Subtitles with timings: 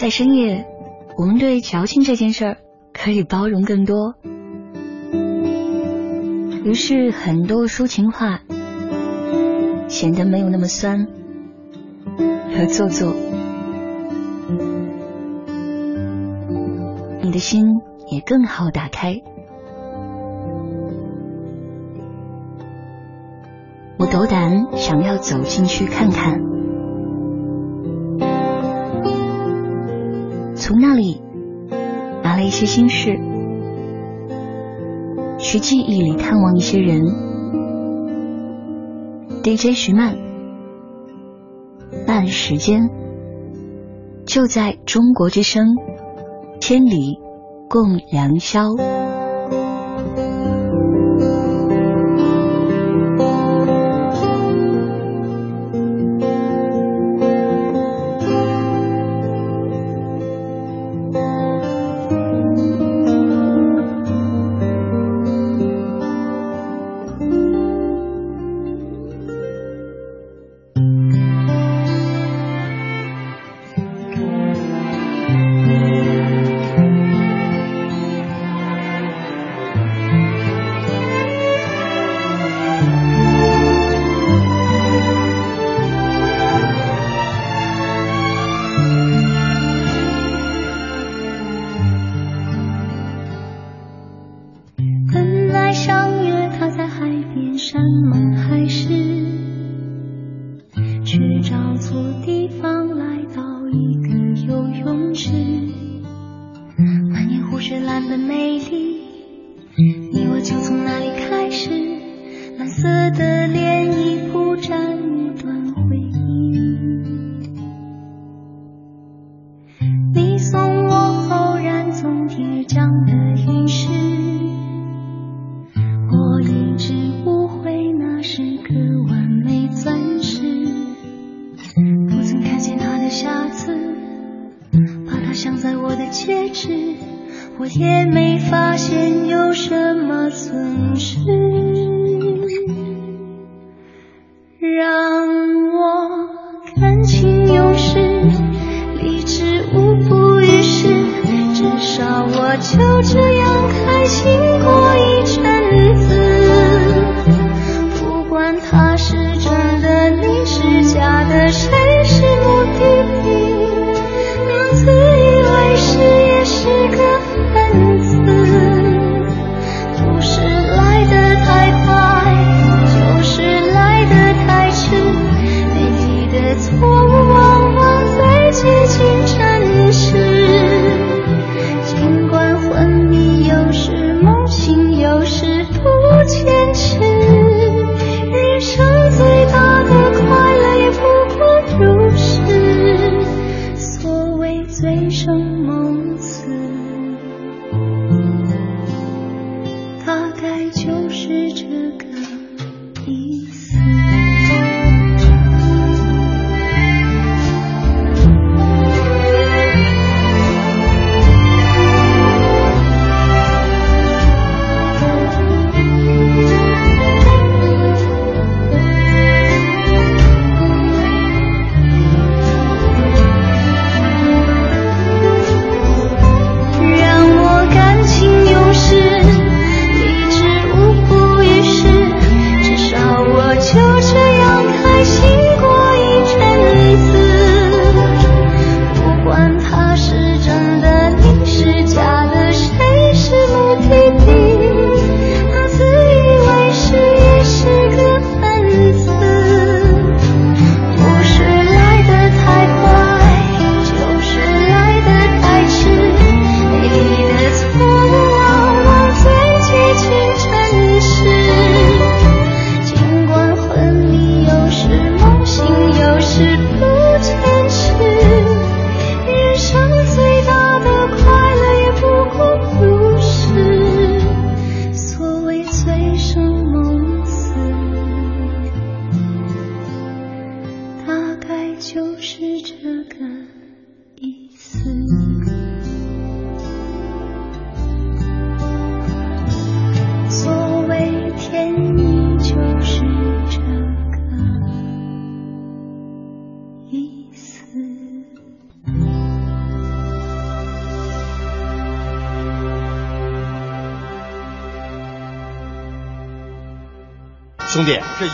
[0.00, 0.64] 在深夜，
[1.16, 2.56] 我们对矫情这件事儿
[2.92, 4.14] 可以包容更多。
[6.64, 8.38] 于是，很多抒情话
[9.88, 11.08] 显得没有那么酸
[12.16, 13.12] 和做作，
[17.20, 17.66] 你的心
[18.08, 19.20] 也更好打开。
[23.98, 26.40] 我斗胆想要走进去看看，
[32.42, 33.18] 一些心事。
[35.38, 37.02] 去记忆里探望一些人。
[39.42, 40.16] DJ 徐曼，
[42.06, 42.90] 慢时间
[44.26, 45.76] 就在中国之声，
[46.60, 47.18] 千里
[47.68, 48.74] 共良宵。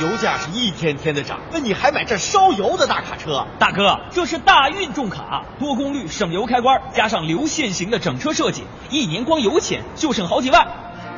[0.00, 3.46] 油价是一天天的涨，那你还买这烧油的大卡车？
[3.58, 10.67] 大哥，这是大运重卡，多功率省油开关，加上流线型的整车设计，一年光油钱就省好几万。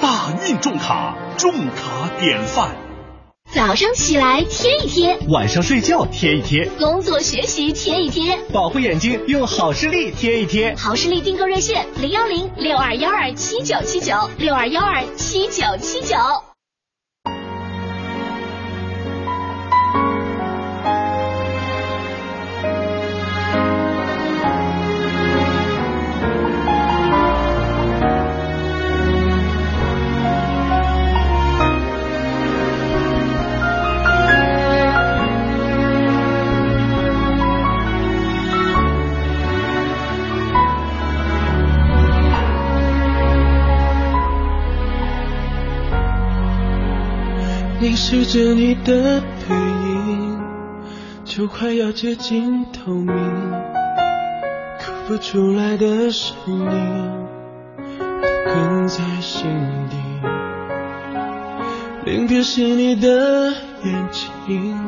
[0.00, 2.70] 大运重卡，重卡典范。
[3.54, 10.74] 早上起来贴一贴，晚上睡觉贴一贴，工作学习贴一贴，保护眼睛用好视力贴一贴。
[10.74, 16.16] 好视力订购热线：零幺零六二幺二七九七九六二幺二七九七九。
[47.96, 50.38] 凝视着你的背影，
[51.24, 53.16] 就快要接近透明，
[54.78, 56.66] 哭不出来的声音，
[57.98, 59.48] 都哽在心
[59.88, 59.96] 底。
[62.04, 64.08] 临别时你的眼
[64.46, 64.78] 睛，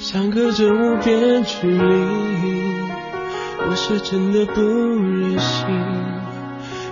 [0.00, 1.94] 相隔着无边距离，
[3.60, 5.68] 我是真的不忍心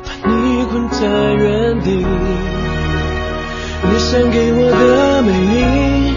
[0.05, 2.07] 把你困在原地。
[3.85, 6.15] 你想给我的美丽，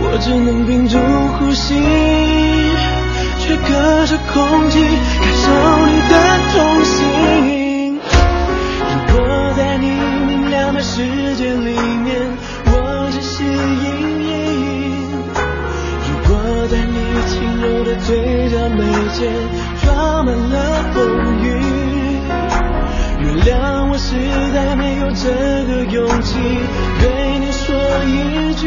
[0.00, 0.96] 我只能屏住
[1.36, 1.74] 呼吸，
[3.40, 4.78] 却隔着空气
[5.20, 5.44] 感受
[5.86, 6.14] 你的
[6.52, 6.54] 痛
[6.84, 6.94] 心。
[8.88, 9.18] 如果
[9.56, 9.90] 在你
[10.26, 11.02] 明亮的世
[11.36, 12.14] 界里面，
[12.66, 12.70] 我
[13.10, 13.86] 只是阴
[14.22, 14.32] 影；
[16.06, 16.30] 如果
[16.70, 16.94] 在你
[17.28, 18.80] 轻柔的嘴角眉
[19.12, 19.34] 间
[19.82, 20.54] 装满了
[20.94, 20.96] 风
[21.42, 21.55] 雨。
[23.44, 24.16] 原谅我实
[24.52, 25.30] 在没有这
[25.66, 26.38] 个勇气
[27.00, 28.66] 对你说一句，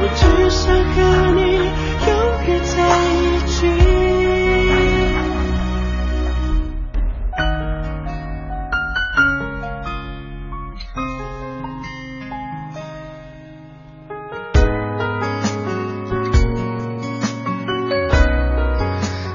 [0.00, 0.96] 我只想和
[1.34, 1.40] 你
[2.06, 2.10] 永
[2.46, 2.72] 远在
[3.14, 3.50] 一起。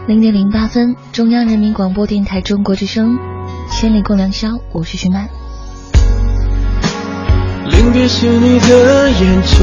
[0.08, 3.18] 零点零八分，中央人民广播电台中国之声，
[3.72, 5.30] 千里共良宵，我是徐曼。
[7.70, 9.58] 临别时你的眼睛，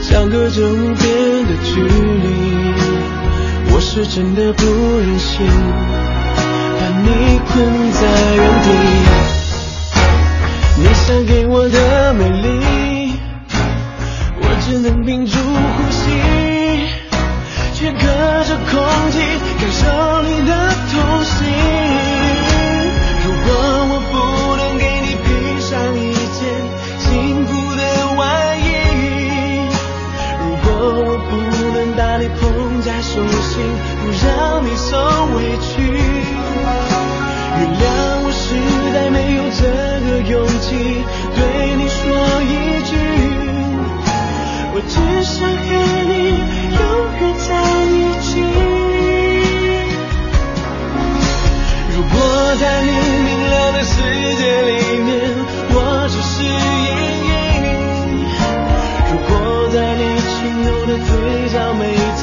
[0.00, 1.88] 相隔着无边的距离，
[3.72, 4.64] 我是真的不
[4.98, 5.46] 忍心
[6.78, 8.00] 把你困在
[8.36, 8.66] 原地。
[10.78, 13.18] 你想给我的美丽，
[14.40, 16.02] 我只能屏住呼吸。
[17.74, 17.98] 却隔
[18.44, 19.18] 着空气
[19.60, 19.82] 感受
[20.22, 20.50] 你的
[20.90, 20.92] 痛
[21.24, 22.13] 心。
[23.44, 23.56] 如果
[23.90, 25.28] 我不能给你披
[25.60, 26.40] 上一件
[26.98, 27.82] 幸福的
[28.16, 28.66] 外衣，
[30.40, 30.66] 如果
[31.04, 31.30] 我不
[31.76, 32.40] 能把你捧
[32.80, 33.52] 在手心，
[34.00, 34.96] 不让你受
[35.36, 35.68] 委屈，
[37.60, 37.84] 原谅
[38.24, 38.42] 我实
[38.94, 39.60] 在没有这
[40.08, 40.32] 个勇
[40.62, 41.04] 气
[41.36, 41.38] 对
[41.76, 42.00] 你说
[42.42, 42.92] 一句，
[44.72, 45.68] 我只想和
[46.08, 46.12] 你
[46.72, 46.80] 永
[47.20, 47.48] 远在
[47.84, 47.92] 一
[48.24, 48.32] 起。
[51.94, 52.14] 如果
[52.58, 53.03] 在你。
[53.84, 54.00] 世
[54.36, 54.72] 界里
[55.04, 55.12] 面，
[55.76, 55.76] 我
[56.08, 56.48] 只是阴
[57.28, 57.32] 影；
[59.12, 59.30] 如果
[59.68, 60.32] 在你轻
[60.64, 61.08] 柔的嘴
[61.52, 62.22] 角眉间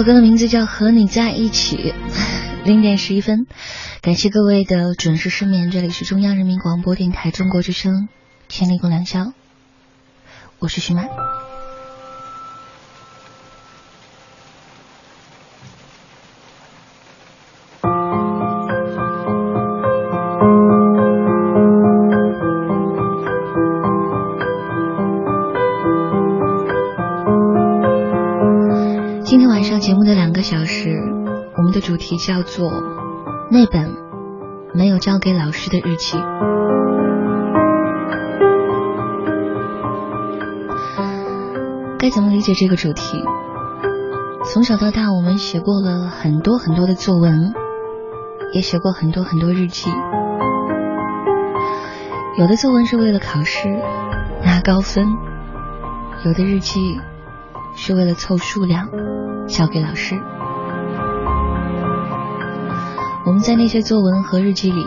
[0.00, 1.76] 首歌的名字叫《和你在一起》。
[2.64, 3.46] 零点十一分，
[4.00, 5.70] 感谢各位的准时失眠。
[5.70, 7.92] 这里是中央人民广播电台中国之声
[8.48, 9.24] 《千里共良宵》，
[10.58, 11.06] 我是徐曼。
[32.26, 32.70] 叫做
[33.50, 33.96] 那本
[34.74, 36.18] 没有交给老师的日记。
[41.98, 43.02] 该怎么理解这个主题？
[44.52, 47.54] 从小到大，我们写过了很多很多的作文，
[48.52, 49.90] 也写过很多很多日记。
[52.38, 53.68] 有的作文是为了考试
[54.44, 55.06] 拿高分，
[56.24, 57.00] 有的日记
[57.74, 58.88] 是为了凑数量
[59.46, 60.20] 交给老师。
[63.26, 64.86] 我们在那些作文和日记里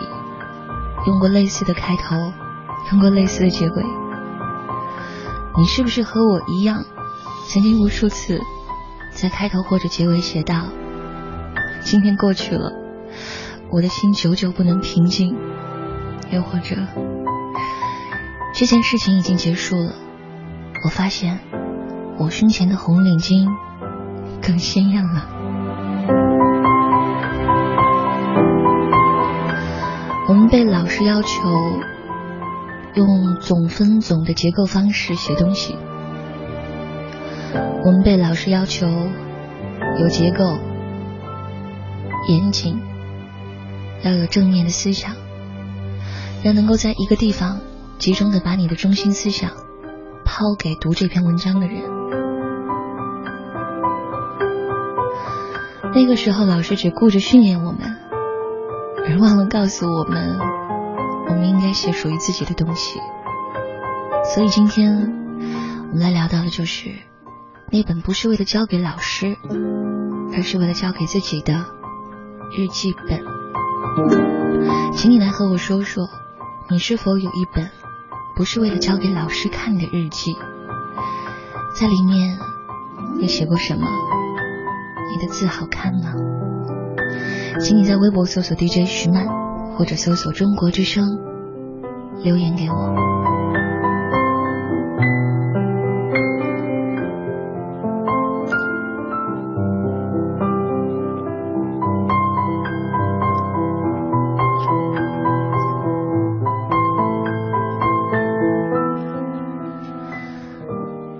[1.06, 2.16] 用过类似的开头，
[2.90, 3.84] 用过类似的结尾。
[5.56, 6.84] 你是不是和我一样，
[7.46, 8.40] 曾经无数次
[9.12, 10.64] 在开头或者结尾写道
[11.80, 12.72] ：“今天过去了，
[13.70, 15.36] 我的心久久不能平静。”
[16.32, 16.74] 又或者
[18.54, 19.92] 这件事情已经结束了，
[20.84, 21.38] 我发现
[22.18, 23.46] 我胸前的红领巾
[24.42, 25.28] 更鲜艳了。
[30.48, 31.28] 被老师要求
[32.94, 35.76] 用总分总的结构方式写东西，
[37.84, 38.86] 我们被老师要求
[40.00, 40.56] 有结构、
[42.28, 42.80] 严谨，
[44.02, 45.12] 要有正面的思想，
[46.44, 47.58] 要能够在一个地方
[47.98, 49.50] 集中的把你的中心思想
[50.24, 51.82] 抛给读这篇文章的人。
[55.94, 57.93] 那个时候，老师只顾着训练我们。
[59.06, 60.38] 而忘了告诉我们，
[61.28, 62.98] 我们应该写属于自己的东西。
[64.34, 65.12] 所以今天
[65.90, 66.90] 我们来聊到的就是
[67.70, 69.36] 那本不是为了交给老师，
[70.34, 71.54] 而是为了交给自己的
[72.56, 73.22] 日记本。
[74.94, 76.08] 请你来和我说说，
[76.70, 77.70] 你是否有一本
[78.34, 80.34] 不是为了交给老师看的日记？
[81.78, 82.38] 在里面
[83.20, 83.86] 你写过什么？
[85.12, 86.14] 你的字好看吗？
[87.60, 89.26] 请你在微博搜索 DJ 徐曼，
[89.74, 91.18] 或者搜索中国之声，
[92.22, 92.94] 留言给我。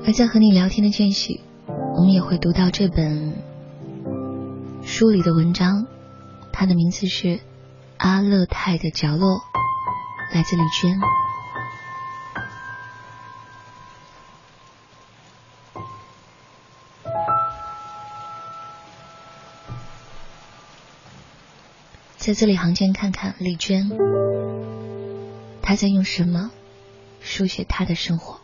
[0.06, 1.40] 而在和你聊天的间隙，
[1.96, 3.32] 我们也会读到这本
[4.82, 5.86] 书里的文章。
[6.56, 7.26] 他的名字是
[7.99, 9.38] 《阿勒泰的角落》，
[10.32, 11.00] 来自李娟。
[22.16, 23.90] 在字里行间看看李娟，
[25.61, 26.52] 她在用什么
[27.20, 28.43] 书写她的生活。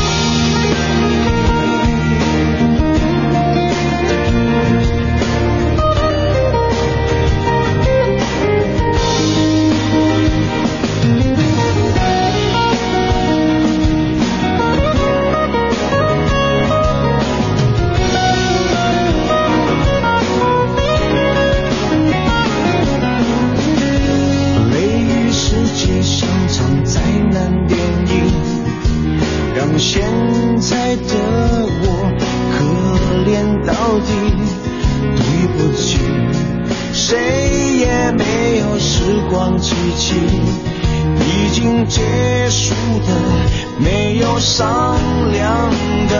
[44.61, 44.95] 苍
[45.31, 45.71] 凉
[46.07, 46.13] 的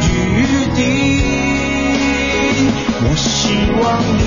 [0.00, 0.08] 雨
[0.74, 0.80] 滴
[3.04, 3.22] 我希
[3.78, 3.84] 望
[4.16, 4.24] 你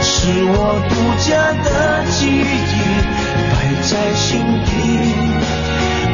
[0.00, 0.10] 是
[0.48, 0.56] 我
[0.88, 1.28] 独家
[1.62, 1.68] 的
[2.06, 2.74] 记忆
[3.52, 4.24] 摆在心
[4.64, 4.70] 底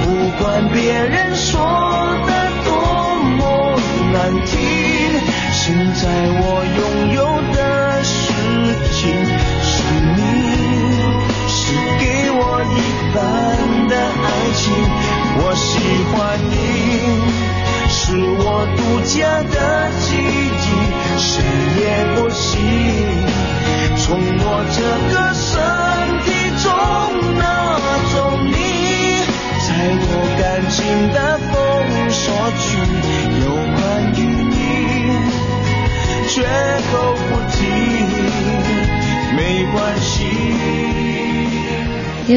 [0.02, 0.06] 不
[0.42, 1.46] 管别人说
[2.26, 2.30] 的
[2.64, 2.68] 多
[3.38, 3.78] 么
[4.12, 4.58] 难听
[5.52, 5.62] 现
[5.94, 6.02] 在
[6.40, 6.42] 我
[6.78, 7.27] 拥有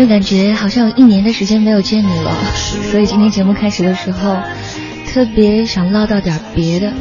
[0.07, 2.31] 感觉好像有一年的时间没有见你了，
[2.91, 4.37] 所以今天节目开始的时候，
[5.07, 6.91] 特别想唠叨点别的。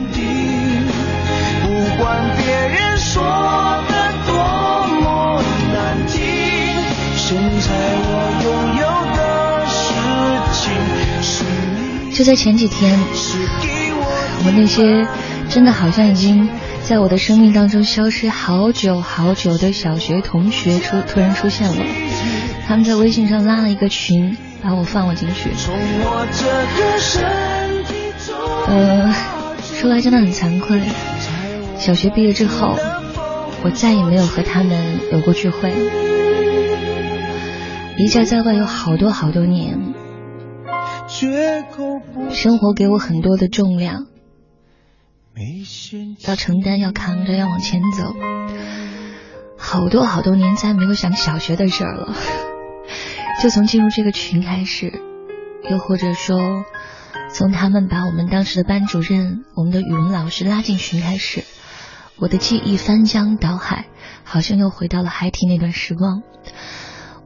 [12.12, 12.98] 就在前几天，
[14.44, 15.07] 我那些
[15.48, 16.48] 真的好像已经
[16.90, 21.85] 在我的生命当中消失好久好久的小学同学出突然出现了。
[22.66, 25.50] 他们在微信上拉了一个群，把我放了进去。
[28.66, 29.14] 呃，
[29.62, 30.83] 说来真的很惭愧，
[31.79, 32.74] 小学毕业之后，
[33.62, 35.72] 我再也没有和他们有过聚会。
[37.98, 39.79] 离家在外有好多好多年，
[42.33, 44.07] 生活给我很多的重量，
[46.26, 48.14] 要承担，要扛着，要往前走。
[49.57, 52.14] 好多好多年再没有想小学的事儿了。
[53.42, 55.00] 就从进入这个群开始，
[55.70, 56.64] 又或者说，
[57.33, 61.44] 从他们把我们当时的班主任、我们的语文老师拉进群开始，
[62.16, 63.87] 我的记忆翻江倒海，
[64.24, 66.22] 好像又回到了孩提那段时光。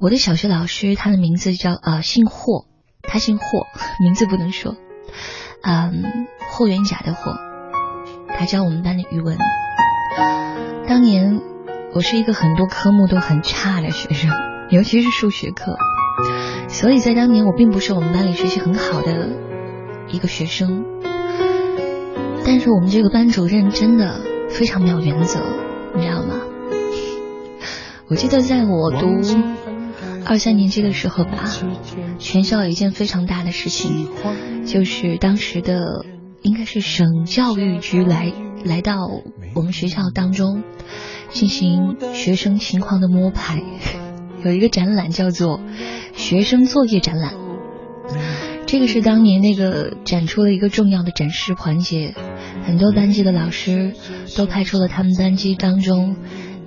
[0.00, 2.66] 我的小学老师，他的名字叫呃姓霍，
[3.02, 3.44] 他姓霍，
[4.00, 4.76] 名字不能说，
[5.62, 7.32] 嗯，霍元甲的霍，
[8.36, 9.36] 他教我们班的语文。
[10.86, 11.40] 当年
[11.94, 14.30] 我是一个很多科目都很差的学生，
[14.70, 15.76] 尤其是数学课。
[16.68, 19.30] 所以在当年，我并不是我们班里学习很好的
[20.08, 20.84] 一个学生，
[22.44, 24.20] 但是我们这个班主任真的
[24.50, 25.40] 非常没有原则，
[25.94, 26.40] 你知道吗？
[28.08, 29.06] 我记得在我读
[30.26, 31.44] 二三年级的时候吧，
[32.18, 34.08] 全校有一件非常大的事情，
[34.66, 36.04] 就是当时的
[36.44, 38.32] 应该是省教育局来
[38.64, 38.94] 来到
[39.54, 40.62] 我们学校当中
[41.30, 43.60] 进行学生情况的摸排，
[44.44, 45.60] 有一个展览叫做。
[46.16, 47.34] 学生作业展览，
[48.66, 52.14] 这个是当年那个展出了一个重要的展示环节，
[52.64, 53.94] 很多班级的老师
[54.36, 56.14] 都派出了他们班级当中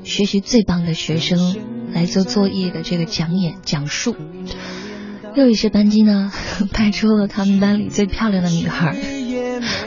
[0.04, 1.56] 学习最棒的学生
[1.94, 4.18] 来做作业的这个讲演讲述，
[5.34, 6.30] 又一些班级呢
[6.74, 8.98] 派出了他们班里最漂亮的女孩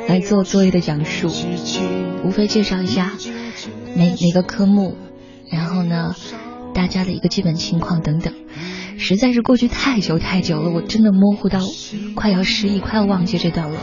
[0.08, 1.30] 来做作业的讲述，
[2.24, 3.12] 无非介绍一下
[3.96, 4.96] 每每个科目，
[5.50, 6.14] 然后呢
[6.74, 8.32] 大家的一个基本情况等等。
[8.98, 11.60] 实在是过去太久太久了，我真的模糊到
[12.14, 13.80] 快要失忆，快要忘记这段了。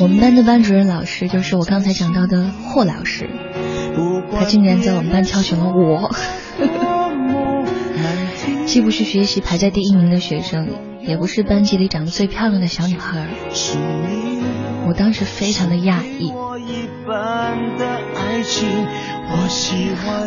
[0.00, 3.28] 我们班的班主任老师就是我刚才讲到的霍老师，
[4.32, 6.10] 他竟然在我们班挑选了我，
[8.64, 10.68] 既不是学习排在第一名的学生，
[11.02, 13.26] 也不是班级里长得最漂亮的小女孩。
[14.86, 16.32] 我当时非常的讶异。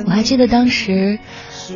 [0.05, 1.19] 我还记得当时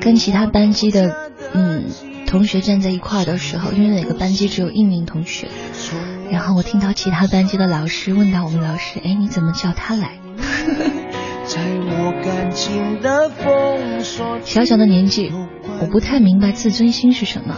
[0.01, 1.85] 跟其他班级的嗯
[2.25, 5.47] 同学站在一块的时候，因为每个班级只有一名同学，
[6.29, 10.17] 然后我听到其他班级的老师问到我们老师：“哎，你怎么叫他来？”
[14.43, 15.31] 小小的年纪，
[15.79, 17.55] 我不太明白自尊心是什么，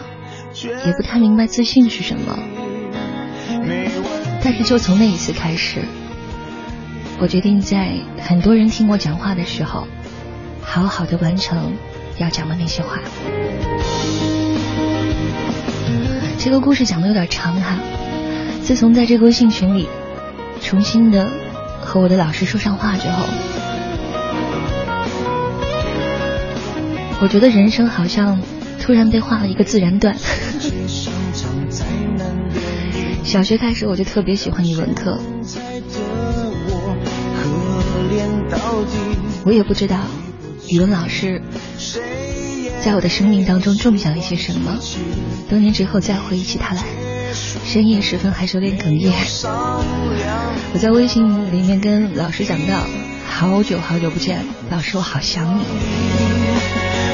[0.64, 2.38] 也不太明白自信是什么。
[4.44, 5.82] 但是就从那一次开始，
[7.20, 9.88] 我决定在很多人听我讲话的时候，
[10.62, 11.74] 好好的完成
[12.18, 13.00] 要讲的那些话。
[16.38, 17.78] 这个故事讲的有点长哈。
[18.64, 19.90] 自从在这个微信群里
[20.62, 21.28] 重新的
[21.82, 23.26] 和我的老师说上话之后，
[27.22, 28.40] 我觉得人生好像
[28.82, 30.16] 突然被画了一个自然段。
[33.24, 35.20] 小学开始我就特别喜欢语文课，
[39.46, 39.98] 我也不知道
[40.68, 41.40] 语文老师
[42.84, 44.80] 在我的生命当中种下了一些什么。
[45.48, 46.84] 多年之后再回忆起他来，
[47.66, 49.14] 深夜时分还是有点哽咽。
[50.74, 52.84] 我在微信里面跟老师讲到，
[53.28, 56.39] 好久好久不见，老师我好想你。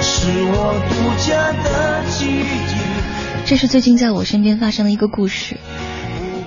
[0.07, 2.45] 是我独家的记
[3.43, 5.57] 这是最近在我身边发生的一个故事。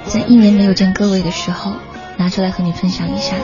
[0.07, 1.73] 在一年没有见各位的时候，
[2.16, 3.35] 拿出来和你分享一下。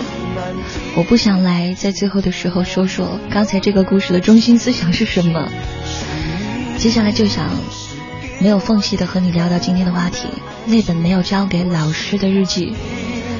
[0.96, 5.48] 我不想来在最后的时候说说刚才这个故事的中心思想是什么。
[6.78, 7.50] 接下来就想
[8.40, 10.28] 没有缝隙的和你聊到今天的话题，
[10.66, 12.72] 那本没有交给老师的日记，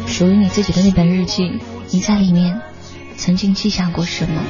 [0.08, 1.52] 属于你自己的那本日记，
[1.90, 2.60] 你在里面
[3.16, 4.42] 曾经记下过什么？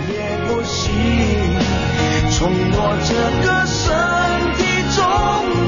[2.37, 3.15] 从我这
[3.47, 3.79] 个身
[4.59, 4.61] 体
[4.97, 4.99] 中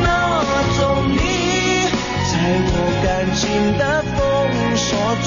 [0.02, 0.08] 拿
[0.76, 1.14] 走你，
[2.26, 2.34] 在
[2.66, 2.74] 我
[3.04, 3.38] 感情
[3.78, 4.18] 的封
[4.76, 4.84] 锁
[5.22, 5.26] 区，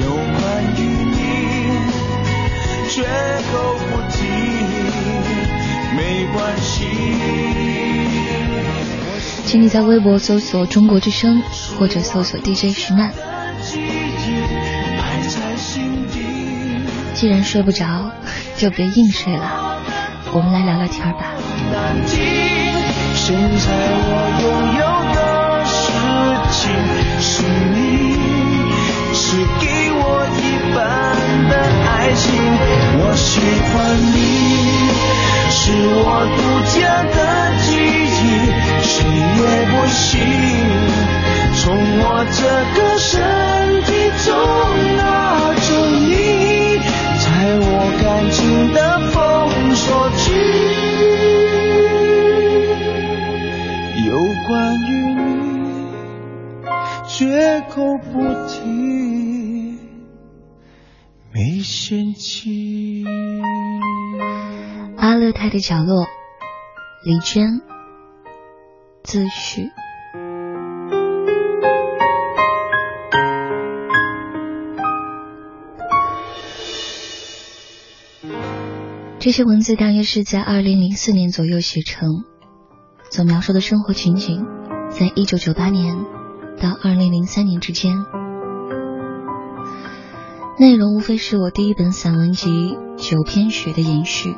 [0.00, 0.04] 有
[0.38, 0.40] 关
[0.78, 1.18] 于你，
[2.88, 3.02] 绝
[3.50, 3.52] 口
[3.90, 4.16] 不提，
[5.96, 6.00] 没
[6.32, 6.70] 关系。
[9.44, 11.42] 请你在微博搜索“中国之声”
[11.76, 13.12] 或者搜索 DJ 徐曼。
[17.14, 18.12] 既然睡不着，
[18.56, 19.71] 就别硬睡了。
[20.34, 21.34] 我们来聊聊天吧。
[23.14, 23.68] 现在
[24.08, 24.44] 我拥
[24.80, 25.20] 有的
[25.68, 25.92] 事
[26.50, 26.60] 情
[27.20, 27.76] 是你，
[29.12, 30.02] 是给我
[30.40, 30.40] 一
[30.74, 30.80] 半
[31.50, 31.52] 的
[31.86, 32.24] 爱情。
[32.98, 33.30] 我喜
[33.68, 33.76] 欢
[34.14, 34.16] 你，
[35.50, 35.60] 是
[36.00, 36.40] 我独
[36.72, 36.80] 家
[37.12, 37.16] 的
[37.60, 37.68] 记
[38.08, 38.48] 忆，
[38.82, 38.90] 谁
[39.36, 40.00] 也不行
[41.60, 41.62] 从
[42.00, 42.40] 我这
[42.74, 43.12] 个身
[43.84, 43.92] 体
[44.24, 44.32] 中
[44.96, 45.00] 拿
[45.60, 45.68] 走
[46.00, 46.80] 你，
[47.20, 47.24] 在
[47.60, 47.70] 我
[48.02, 48.40] 感情
[48.72, 48.78] 的
[65.52, 66.06] 的角落，
[67.04, 67.60] 李娟，
[69.02, 69.68] 自序。
[79.18, 82.08] 这些文字大约是在二零零四年左右写成，
[83.10, 84.46] 所描述的生活情景，
[84.88, 85.98] 在一九九八年
[86.58, 88.06] 到二零零三年之间。
[90.58, 92.48] 内容无非是我第一本散文集
[92.96, 94.34] 《九篇雪》的延续，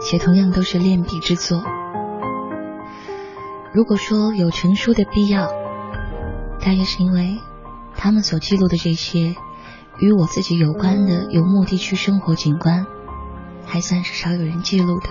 [0.00, 1.62] 且同样都是练笔之作。
[3.72, 5.48] 如果说有成书的必要，
[6.60, 7.38] 大约是因为
[7.94, 9.34] 他们所记录的这些
[9.98, 12.86] 与我自己有关的游牧地区生活景观。
[13.70, 15.08] 还算是少有人记录的。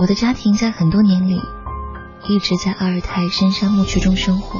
[0.00, 1.38] 我的家庭在很多年里
[2.26, 4.58] 一直在阿尔泰深山牧区中生活，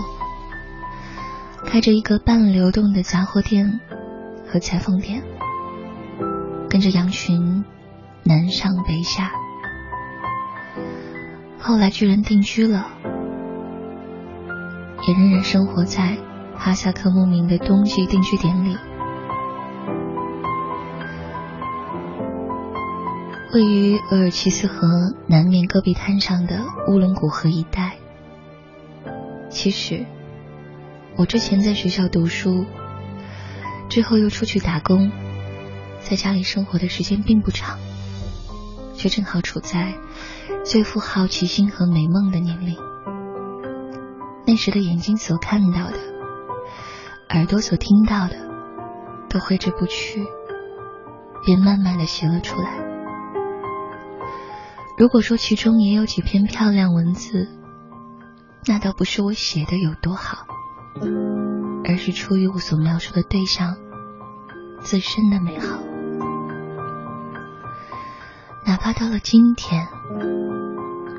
[1.65, 3.81] 开着一个半流动的杂货店
[4.53, 5.23] 和裁缝店，
[6.69, 7.65] 跟着羊群
[8.23, 9.33] 南上北下，
[11.59, 12.87] 后来居然定居了，
[15.09, 16.19] 也仍然生活在。
[16.55, 18.77] 哈萨克牧民的冬季定居点里，
[23.53, 27.95] 位于额尔齐斯河南面戈壁滩上的乌伦古河一带。
[29.49, 30.05] 其实，
[31.17, 32.65] 我之前在学校读书，
[33.93, 35.13] 之后又出去打工，
[36.01, 37.79] 在家里生活的时间并不长，
[38.95, 39.93] 却正好处在
[40.65, 42.75] 最富好奇心和美梦的年龄。
[44.47, 45.99] 那时的眼睛所看到的。
[47.35, 48.37] 耳朵所听到的，
[49.29, 50.27] 都挥之不去，
[51.45, 52.71] 便慢慢的写了出来。
[54.97, 57.47] 如果说其中也有几篇漂亮文字，
[58.67, 60.47] 那倒不是我写的有多好，
[61.85, 63.77] 而是出于我所描述的对象
[64.81, 65.79] 自身的美好。
[68.65, 69.89] 哪怕到了今天，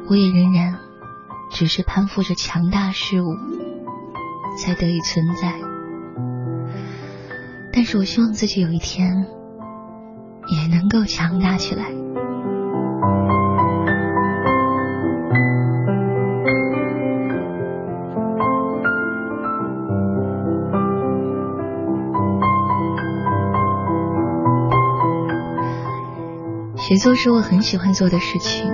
[0.08, 0.80] 我也仍然
[1.50, 3.36] 只是攀附着强大事物
[4.58, 5.54] 才得以存在。
[7.74, 9.28] 但是我希望自己有一天
[10.48, 11.92] 也能够强大起来。
[26.86, 28.66] 写作是我很喜欢做的事情，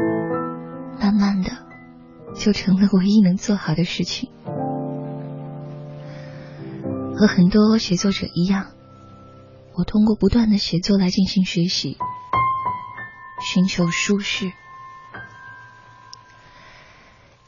[1.00, 1.52] 慢慢的
[2.34, 4.32] 就成了唯一能做好的事情。
[7.16, 8.72] 和很多写作者一样，
[9.76, 12.00] 我通过不断的写作来进行学习，
[13.44, 14.52] 寻求舒适。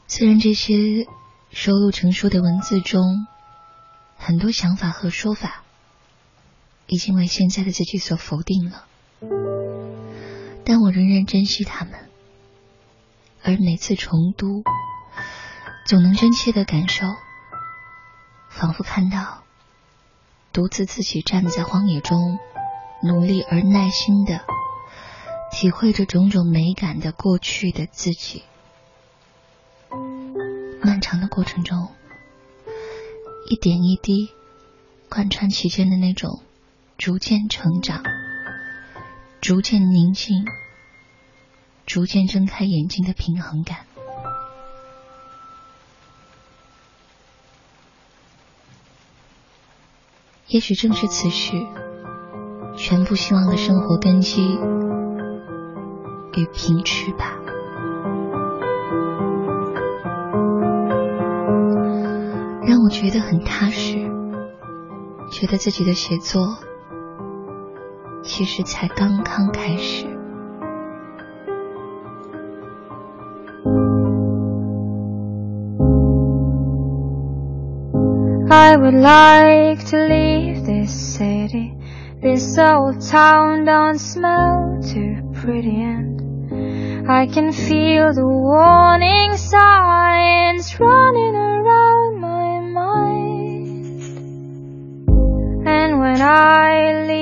[0.06, 1.08] 虽然这些
[1.50, 3.26] 收录成书的文字中，
[4.16, 5.64] 很多想法和说法
[6.86, 8.84] 已经为现在的自己所否定了。
[10.64, 11.94] 但我仍然珍惜他们，
[13.42, 14.62] 而每次重读，
[15.84, 17.06] 总能真切的感受，
[18.48, 19.42] 仿佛看到
[20.52, 22.38] 独自自己站在荒野中，
[23.02, 24.44] 努力而耐心的
[25.50, 28.44] 体会着种种美感的过去的自己。
[30.80, 31.88] 漫长的过程中，
[33.50, 34.30] 一点一滴
[35.08, 36.40] 贯穿其间的那种
[36.96, 38.02] 逐渐成长。
[39.42, 40.44] 逐渐宁静，
[41.84, 43.78] 逐渐睁开眼睛的平衡感。
[50.46, 51.54] 也许正是此时，
[52.76, 54.40] 全部希望的生活根基
[56.34, 57.36] 与平峙吧，
[62.64, 64.08] 让我觉得很踏实，
[65.32, 66.58] 觉得自己的写作。
[68.23, 70.05] 其实才刚刚开始。
[78.49, 81.73] I would like to leave this city.
[82.21, 86.17] This old town don't smell too pretty and
[87.09, 94.01] I can feel the warning signs running around my mind.
[95.67, 97.20] And when I leave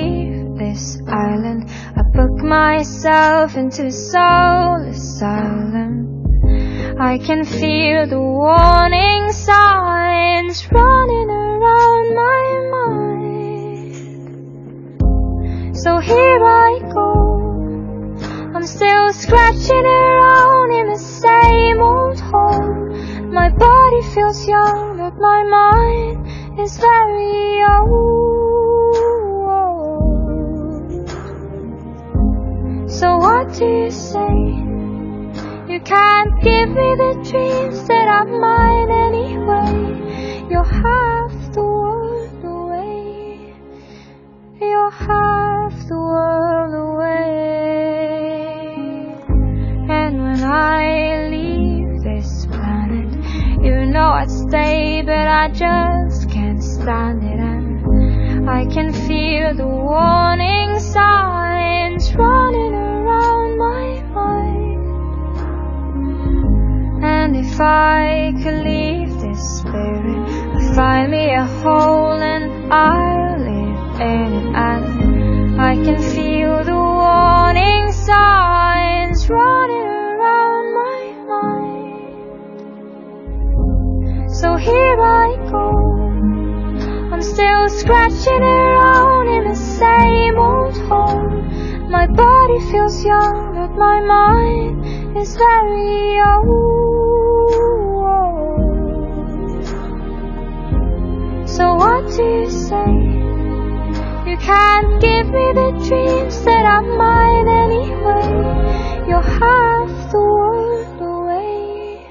[0.72, 1.68] this island.
[1.96, 5.92] I book myself into a soul asylum.
[7.00, 12.44] I can feel the warning signs running around my
[12.76, 13.96] mind.
[15.76, 17.10] So here I go.
[18.54, 22.88] I'm still scratching around in the same old hole.
[23.32, 28.29] My body feels young, but my mind is very old.
[33.00, 34.36] So what do you say?
[35.72, 40.44] You can't give me the dreams that are mine anyway.
[40.50, 43.54] You're half the world away.
[44.60, 47.24] You're half the world away.
[49.88, 53.14] And when I leave this planet,
[53.64, 57.40] you know I'd stay, but I just can't stand it.
[57.40, 62.89] And I can feel the warning signs running around
[67.30, 70.18] And if I could leave this spirit,
[70.56, 74.46] I'd find me a hole and I'll live in it.
[74.56, 82.34] And I can feel the warning signs running around my mind.
[84.34, 85.70] So here I go.
[87.12, 91.30] I'm still scratching around in the same old hole.
[91.88, 96.99] My body feels young, but my mind is very old.
[101.60, 102.90] So what do you say?
[104.30, 108.28] You can't give me the dreams that are mine anyway.
[109.06, 112.06] You're half the world away.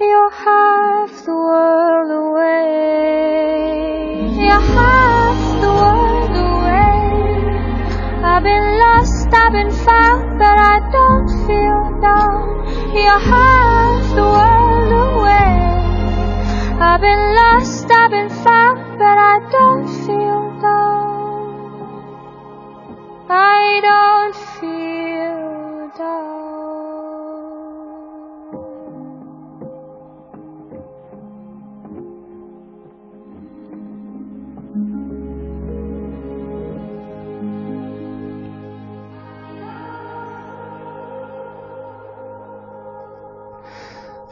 [0.00, 3.46] You're half the world away.
[4.44, 6.98] You're half the world away.
[8.24, 12.66] I've been lost, I've been found, but I don't feel down.
[12.92, 15.52] You're half the world away.
[16.82, 17.81] I've been lost,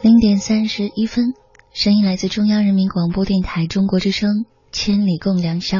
[0.01, 1.35] 零点三十一分。
[1.73, 4.29] 声音来自中央人民广播电台中国之声
[4.73, 5.77] 《千里共良宵》。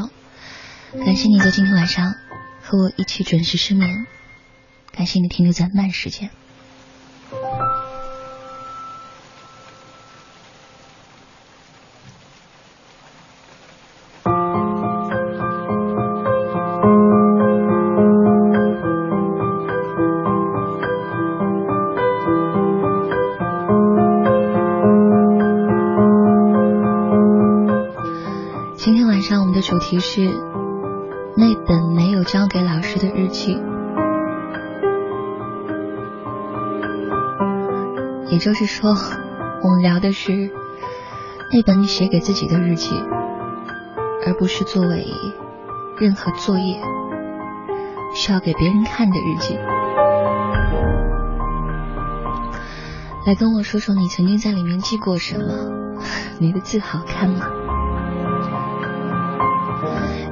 [1.05, 2.15] 感谢你在今天晚上
[2.61, 4.07] 和我一起准时失眠，
[4.93, 6.29] 感谢你停留在慢时间。
[30.13, 30.19] 是
[31.37, 33.57] 那本没有交给老师的日记，
[38.27, 38.93] 也就是说，
[39.63, 40.51] 我们聊的是
[41.53, 43.01] 那本你写给自己的日记，
[44.27, 45.07] 而不是作为
[45.97, 46.81] 任何作业
[48.13, 49.55] 需要给别人看的日记。
[53.25, 55.53] 来跟我说说你曾经在里面记过什么？
[56.37, 57.47] 你的字好看吗？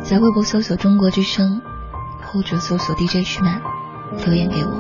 [0.10, 1.62] 在微博搜索“中国之声”，
[2.26, 3.62] 或者搜索 “DJ 徐曼”，
[4.26, 4.72] 留言给我。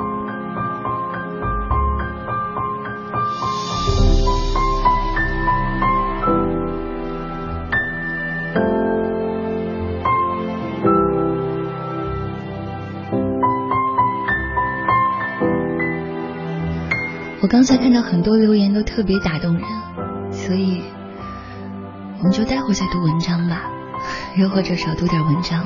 [17.39, 19.63] 我刚才看到很多留言都特别打动人，
[20.31, 20.81] 所以
[22.17, 23.78] 我们就待会儿再读文章吧。
[24.39, 25.65] 又或者少读点文章，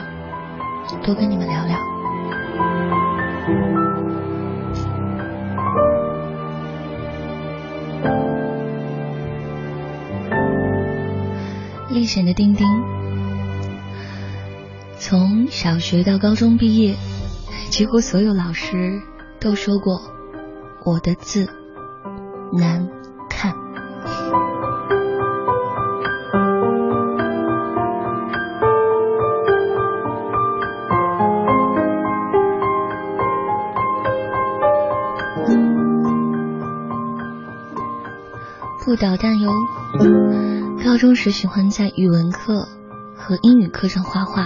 [1.04, 1.78] 多跟你们聊聊。
[11.92, 12.66] 历险的丁丁，
[14.98, 16.96] 从小学到高中毕业，
[17.70, 19.00] 几乎所有老师
[19.40, 20.02] 都说过
[20.84, 21.48] 我的字
[38.94, 39.52] 不捣蛋哟！
[40.86, 42.68] 高中时喜欢在语文课
[43.18, 44.46] 和英语课上画画，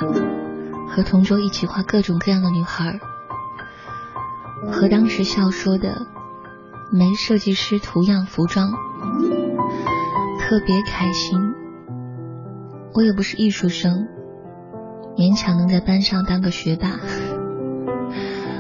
[0.88, 2.98] 和同桌一起画各种各样的女孩，
[4.72, 6.08] 和当时校说的
[6.94, 8.72] 没设计师图样服装，
[10.40, 11.38] 特别开心。
[12.94, 14.08] 我也不是艺术生，
[15.18, 16.92] 勉强能在班上当个学霸。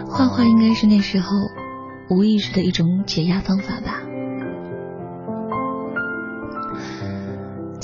[0.05, 1.29] 画画应该是那时候
[2.09, 4.01] 无意识的一种解压方法吧。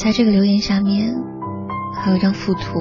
[0.04, 1.16] 在这个留言下面，
[1.96, 2.78] 还有一张附图，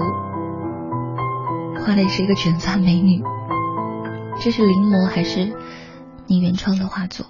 [1.78, 3.22] 画的也是一个卷发美女。
[4.40, 5.52] 这是临摹还是
[6.26, 7.24] 你原创的画作？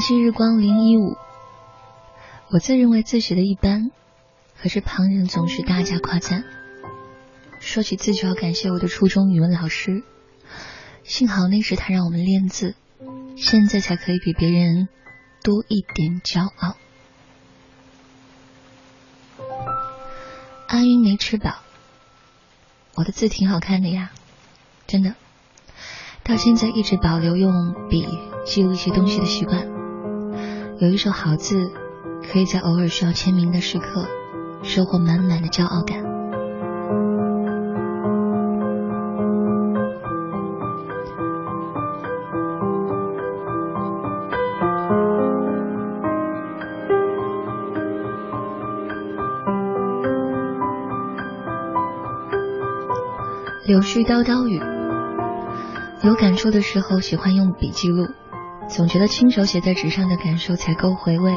[0.00, 1.18] 晨曦日光零一五，
[2.48, 3.90] 我自认为自己的一般，
[4.58, 6.42] 可是旁人总是大加夸赞。
[7.60, 10.02] 说起字就要感谢我的初中语文老师，
[11.04, 12.76] 幸好那时他让我们练字，
[13.36, 14.88] 现在才可以比别人
[15.42, 16.76] 多一点骄傲。
[20.68, 21.56] 阿云没吃饱，
[22.94, 24.12] 我的字挺好看的呀，
[24.86, 25.14] 真的，
[26.24, 27.52] 到现在一直保留用
[27.90, 28.08] 笔
[28.46, 29.79] 记录一些东西的习惯。
[30.80, 31.70] 有一手好字，
[32.32, 34.06] 可以在偶尔需要签名的时刻，
[34.62, 36.02] 收获满满的骄傲感。
[53.66, 54.58] 柳絮叨叨语，
[56.02, 58.06] 有感触的时候喜欢用笔记录。
[58.70, 61.34] 总觉得亲手写在纸上的感受才够回味，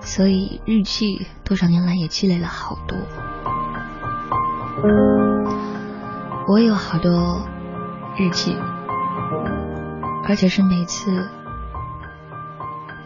[0.00, 2.96] 所以日记多少年来也积累了好多。
[6.48, 7.48] 我有好多
[8.16, 8.54] 日记，
[10.28, 11.28] 而且是每次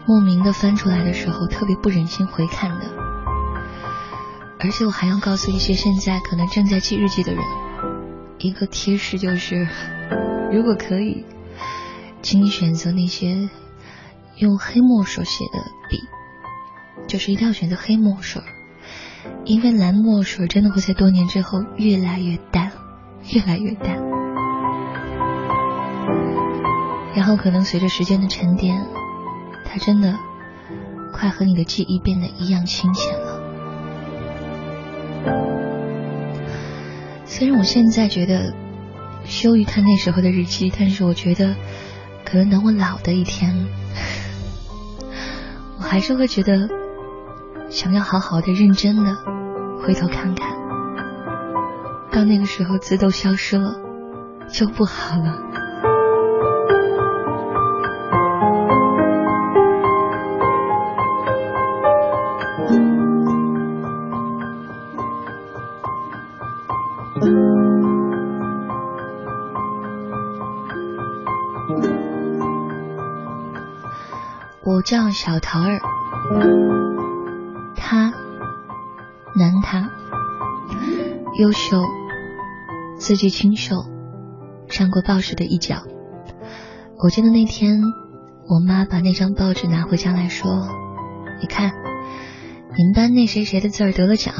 [0.05, 2.85] 莫名的翻出来的时候，特别不忍心回看的。
[4.59, 7.41] 而且我还要告诉一些现在可能正在记日记的人，
[8.39, 9.67] 一个贴士就是，
[10.51, 11.25] 如果可以，
[12.27, 13.49] 请你选择那些
[14.35, 15.59] 用黑墨水写的
[15.89, 15.97] 笔，
[17.07, 18.41] 就是一定要选择黑墨水，
[19.45, 22.73] 因为蓝墨水真的会在多年之后越来越淡，
[23.33, 23.95] 越来越淡，
[27.15, 28.75] 然后可能随着时间的沉淀，
[29.63, 30.13] 它真的
[31.13, 33.41] 快和你的记忆变得一样清浅了。
[37.23, 38.53] 虽然我现在觉得
[39.23, 41.55] 羞于看那时候的日记，但是我觉得，
[42.29, 43.67] 可能等我老的一天，
[45.79, 46.67] 我还是会觉得
[47.69, 49.15] 想要好好的、认真的
[49.81, 50.57] 回头看看。
[52.11, 53.75] 到那个时候，字都消失了，
[54.51, 55.46] 就不好了。
[74.87, 75.81] 叫小桃儿，
[77.75, 78.13] 他，
[79.35, 79.91] 男他，
[81.37, 81.83] 优秀，
[82.95, 83.83] 字迹清秀，
[84.69, 85.83] 上过报纸的一角。
[87.03, 87.81] 我记得那天，
[88.47, 90.69] 我妈把那张报纸拿回家来说
[91.41, 91.73] ：“你看，
[92.77, 94.33] 你们班那谁谁的字儿得了奖。”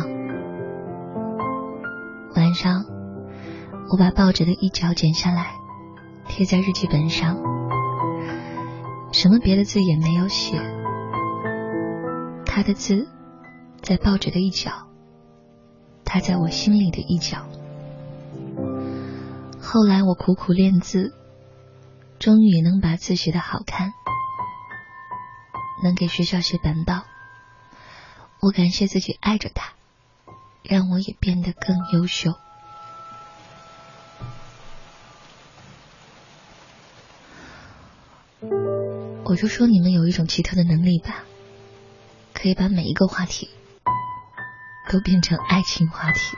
[2.38, 2.86] 晚上，
[3.92, 5.48] 我把报纸的一角剪下来，
[6.30, 7.57] 贴在日记本上。
[9.12, 10.58] 什么别的字也没有写，
[12.46, 13.08] 他的字
[13.82, 14.88] 在报纸的一角，
[16.06, 17.48] 他在我心里的一角。
[19.60, 21.14] 后来我苦苦练字，
[22.20, 23.92] 终于能把字写得好看，
[25.84, 27.04] 能给学校写板报。
[28.40, 29.74] 我感谢自己爱着他，
[30.64, 32.34] 让我也变得更优秀。
[39.30, 41.26] 我就说你们有一种奇特的能力吧，
[42.34, 43.50] 可以把每一个话题
[44.90, 46.38] 都变成爱情话题。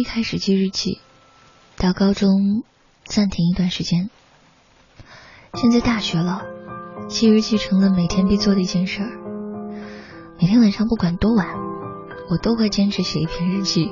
[0.00, 0.98] 一开始记日记，
[1.76, 2.62] 到高中
[3.04, 4.08] 暂停一段时间，
[5.52, 6.40] 现在大学了，
[7.06, 9.10] 记日记成了每天必做的一件事儿。
[10.40, 11.46] 每天晚上不管多晚，
[12.30, 13.90] 我都会坚持写一篇日记。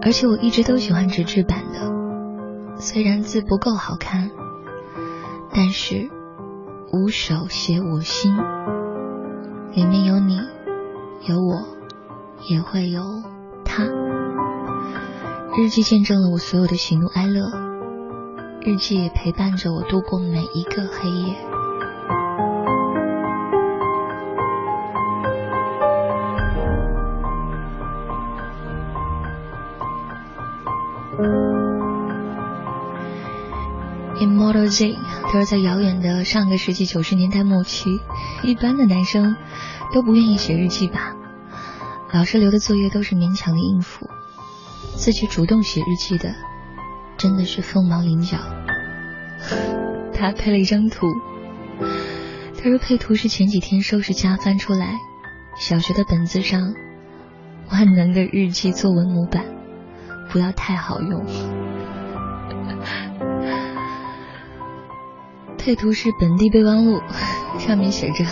[0.00, 4.30] 而且我一直都喜欢纸质版的，虽然字不够好看，
[5.52, 6.08] 但是
[6.94, 8.34] 无手写我心，
[9.74, 10.40] 里面有你，
[11.28, 11.76] 有我。
[12.48, 13.02] 也会有
[13.64, 14.05] 他。
[15.58, 17.50] 日记见证了我所有的喜怒哀乐，
[18.60, 21.34] 日记也陪伴着我度过每一个黑夜。
[34.20, 38.02] Immortal Z，他说在遥远的上个世纪九十年代末期，
[38.42, 39.34] 一般的男生
[39.94, 41.14] 都不愿意写日记吧。
[42.12, 44.06] 老师留的作业都是勉强的应付，
[44.96, 46.34] 自己主动写日记的
[47.16, 48.38] 真的是凤毛麟角。
[50.12, 51.06] 他配了一张图，
[52.56, 54.94] 他说配图是前几天收拾家翻出来，
[55.58, 56.74] 小学的本子上
[57.70, 59.44] 万能的日记作文模板，
[60.30, 61.24] 不要太好用。
[65.58, 67.00] 配图是本地备忘录，
[67.58, 68.24] 上面写着：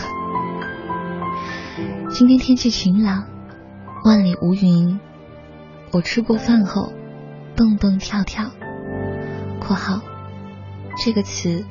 [2.11, 3.27] 今天天气晴朗。
[4.05, 5.01] 万里无云，
[5.95, 6.93] 我吃过饭后
[7.57, 8.51] 蹦蹦跳跳。
[9.63, 10.01] （括号
[11.05, 11.65] 这个词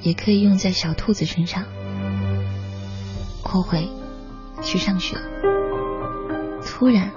[0.00, 1.64] 也可以用在小兔子身上。）
[3.44, 3.86] 括回
[4.62, 5.14] 去上学。
[6.64, 7.10] 突然，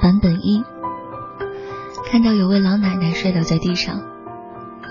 [0.00, 0.62] 版本一
[2.08, 4.00] 看到有位老奶奶摔倒在地上，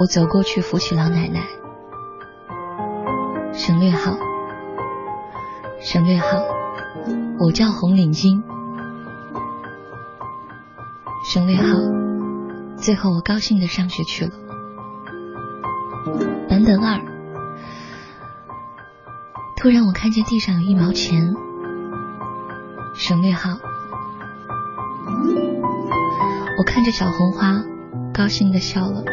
[0.02, 1.48] 我走过去扶起老奶奶。
[3.54, 4.18] 省略号，
[5.80, 6.28] 省略号。
[7.40, 8.42] 我叫红领巾，
[11.34, 11.64] 省略号。
[12.78, 14.32] 最后我高兴的上学去了。
[16.48, 17.02] 版本二，
[19.58, 21.34] 突然我看见地上有一毛钱，
[22.94, 23.50] 省略号。
[26.60, 27.64] 我看着小红花，
[28.14, 29.04] 高兴的笑了。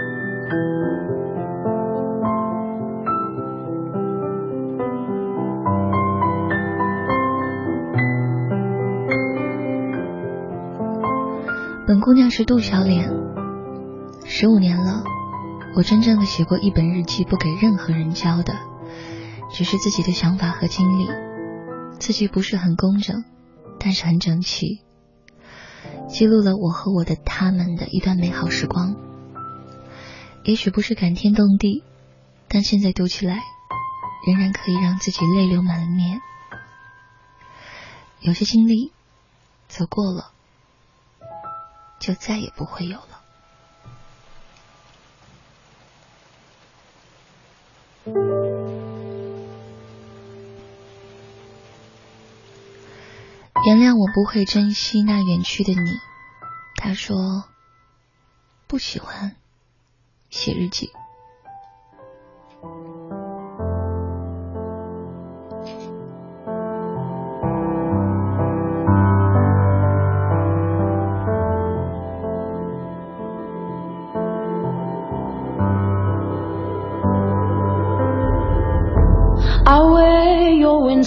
[11.91, 13.11] 本姑娘是杜小脸，
[14.24, 15.03] 十五年了，
[15.74, 18.57] 我真正的写过一本日记，不给任何人交的，
[19.51, 21.09] 只是自己的想法和经历。
[21.99, 23.24] 字迹不是很工整，
[23.80, 24.82] 但是很整齐，
[26.09, 28.95] 记录了我和我的他们的一段美好时光。
[30.45, 31.82] 也许不是感天动地，
[32.47, 33.43] 但现在读起来，
[34.28, 36.20] 仍然可以让自己泪流满面。
[38.20, 38.93] 有些经历，
[39.66, 40.30] 走过了，
[42.01, 43.20] 就再也不会有了。
[53.66, 55.92] 原谅我不会珍惜那远去的你。
[56.76, 57.44] 他说
[58.66, 59.36] 不喜欢
[60.30, 60.90] 写日记。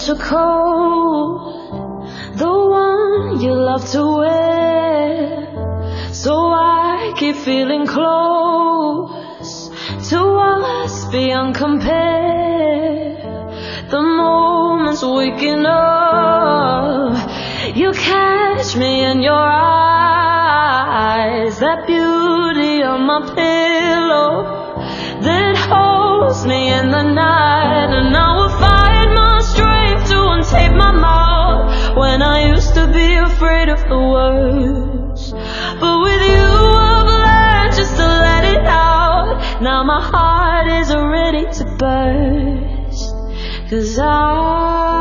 [0.08, 5.47] Your cold, the one you love to wear.
[6.12, 9.70] So I keep feeling close
[10.10, 13.16] to us beyond compare.
[13.89, 17.16] The moments waking up,
[17.76, 21.14] you catch me in your eyes.
[21.60, 24.43] That beauty on my pillow
[25.22, 28.62] that holds me in the night and I will
[30.54, 35.32] untape my mouth when I used to be afraid of the words.
[35.32, 36.49] But with you
[36.91, 39.62] I've learned just to let it out.
[39.62, 43.16] Now my heart is ready to burst.
[43.70, 44.92] Cause I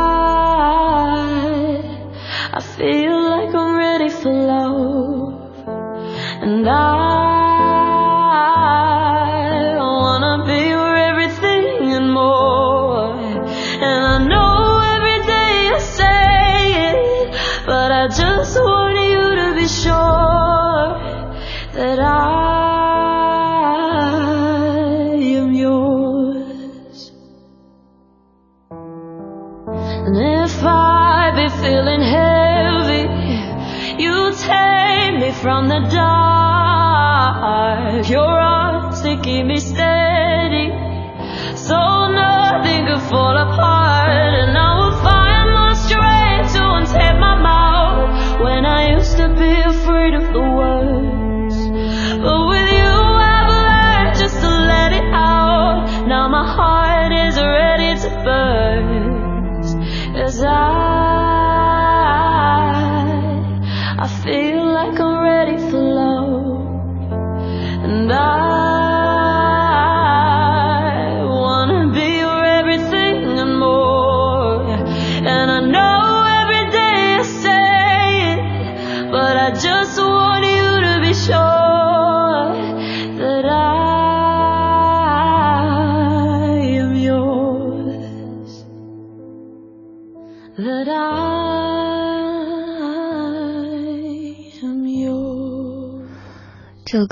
[38.05, 38.42] Your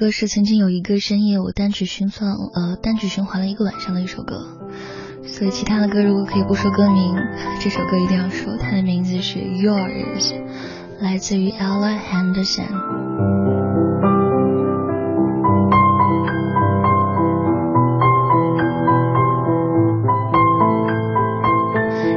[0.01, 4.47] 歌是曾经有一个深夜我单曲循环呃单曲循环了一个晚上的一首歌，
[5.27, 7.15] 所以其他的歌如果可以不说歌名，
[7.61, 10.33] 这首歌一定要说，它的名字是 Yours，
[11.01, 12.65] 来自于 Ella Henderson。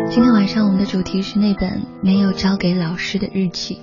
[0.09, 3.79] 今天晚上我们的主题是那本没有交给老师的日记。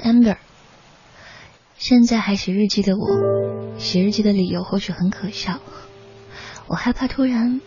[0.00, 0.36] Amber，
[1.76, 5.60] 现在还写日记的我，写日记的理由或许很可笑，
[6.66, 7.60] 我害怕突然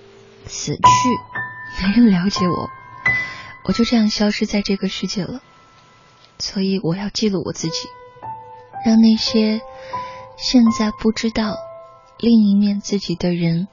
[0.46, 0.82] 死去，
[1.86, 2.70] 没人了解我，
[3.66, 5.42] 我就这样消失在这个世界了，
[6.40, 7.88] 所以我要记录我自己，
[8.86, 9.62] 让那些
[10.38, 11.58] 现在不知道
[12.18, 13.68] 另一面自己的人，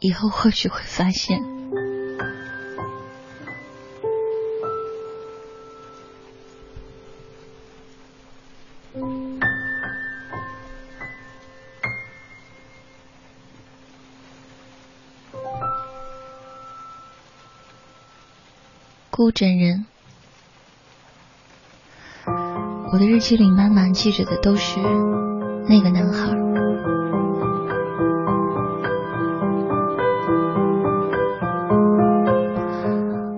[0.00, 1.57] 以后或许会发现。
[19.28, 19.84] 孤枕人。
[22.90, 24.80] 我的日记里满满记着的都是
[25.68, 26.34] 那个男孩。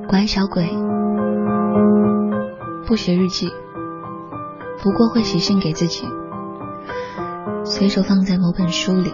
[0.07, 0.69] 乖小鬼，
[2.87, 3.51] 不写日记，
[4.81, 6.05] 不过会写信给自己，
[7.65, 9.13] 随手放在某本书里。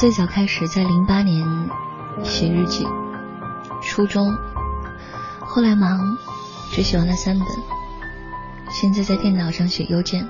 [0.00, 1.46] 最早开始在零八年
[2.22, 2.86] 写日记，
[3.82, 4.34] 初中，
[5.40, 6.16] 后来忙，
[6.70, 7.46] 只写完了三本，
[8.70, 10.26] 现在在电脑上写邮件，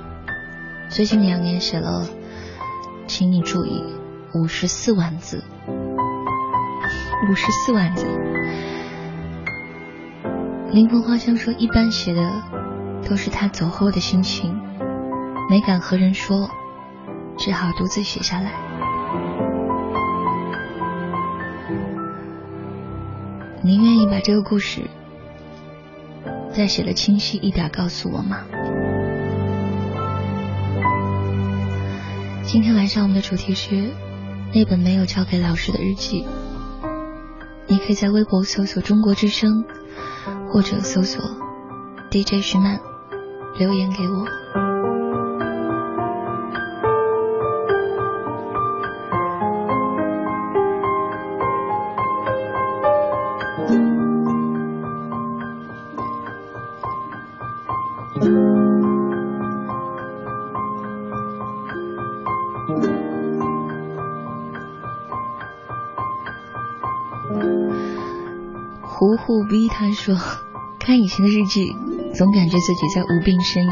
[0.89, 2.05] 最近两年写了，
[3.07, 3.85] 请你注意，
[4.35, 5.45] 五十四万字，
[7.31, 8.09] 五十四万字。
[10.73, 12.43] 林风花香说，一般写的
[13.09, 14.61] 都是他走后的心情，
[15.49, 16.51] 没敢和人说。
[17.39, 18.70] 只好独自写下来。
[24.11, 24.83] 把这个故事
[26.53, 28.45] 再写的清晰一点告诉我吗？
[32.43, 33.91] 今天晚上我们的主题是
[34.53, 36.27] 那本没有交给老师的日记。
[37.69, 39.65] 你可以在微博搜索“中国之声”
[40.51, 41.23] 或者搜索
[42.11, 42.81] “DJ 徐曼”
[43.57, 44.40] 留言给我。
[72.15, 73.69] 总感觉自己在无病呻吟。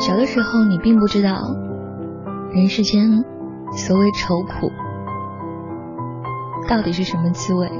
[0.00, 1.36] 小的时候，你并不知道
[2.52, 3.22] 人世间
[3.76, 4.70] 所谓愁苦
[6.68, 7.70] 到底是什么滋味。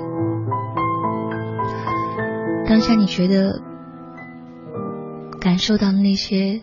[2.67, 3.59] 当下，你觉得。”
[5.41, 6.63] 感受到的那些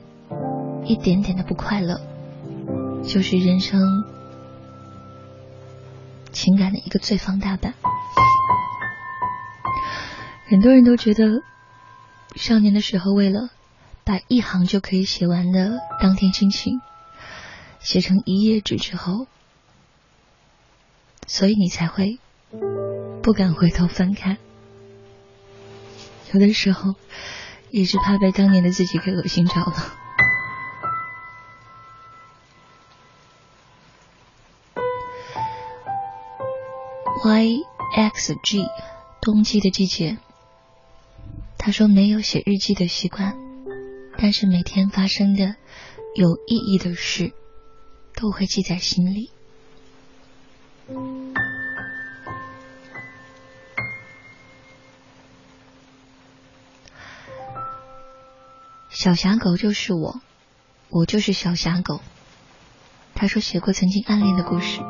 [0.84, 2.02] 一点点的不快乐，
[3.04, 3.80] 就是人生
[6.32, 7.74] 情感的一个最放大版。
[10.48, 11.42] 很多人都觉得，
[12.36, 13.50] 少年的时候为了
[14.04, 16.82] 把一行就可以写完的当天心情
[17.80, 19.28] 写成一页纸之后，
[21.28, 22.20] 所以你才会
[23.24, 24.38] 不敢回头翻看。
[26.34, 26.96] 有的时候。
[27.74, 29.96] 也是怕被当年的自己给恶心着了。
[37.24, 37.60] Y
[37.96, 38.66] X G，
[39.22, 40.18] 冬季的季节。
[41.60, 43.38] 他说没有写日记的习惯，
[44.18, 45.56] 但是每天发生的
[46.16, 47.32] 有意义的事，
[48.16, 49.30] 都会记在心里。
[58.90, 60.20] 小侠狗就是我，
[60.90, 62.02] 我就是小侠狗。
[63.14, 64.82] 他说写过曾经暗恋的故事，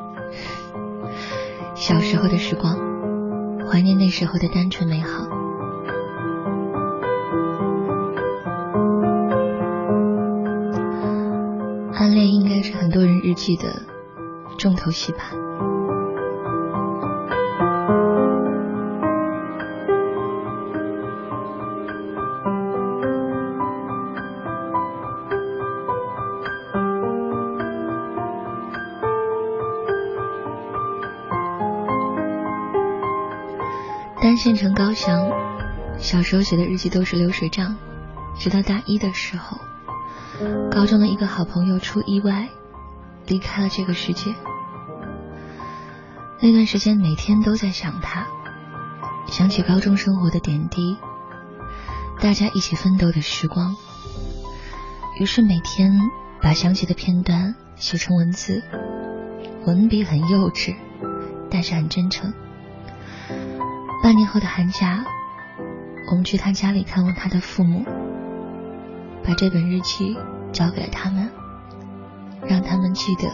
[1.82, 2.78] 小时候的时光，
[3.68, 5.28] 怀念那时候的单纯美好。
[11.96, 13.64] 暗恋应该是很多人日记的
[14.60, 15.32] 重头戏吧。
[34.52, 35.32] 县城高翔，
[35.98, 37.78] 小时候写的日记都是流水账，
[38.38, 39.58] 直到大一的时候，
[40.70, 42.50] 高中的一个好朋友出意外，
[43.28, 44.36] 离开了这个世界。
[46.42, 48.28] 那段时间每天都在想他，
[49.26, 50.98] 想起高中生活的点滴，
[52.20, 53.74] 大家一起奋斗的时光，
[55.18, 55.98] 于是每天
[56.42, 58.62] 把想起的片段写成文字，
[59.66, 60.76] 文笔很幼稚，
[61.50, 62.34] 但是很真诚。
[64.12, 65.06] 三年后的寒假，
[66.10, 67.86] 我们去他家里看望他的父母，
[69.24, 70.18] 把这本日记
[70.52, 71.32] 交给了他们。
[72.46, 73.32] 让他们记得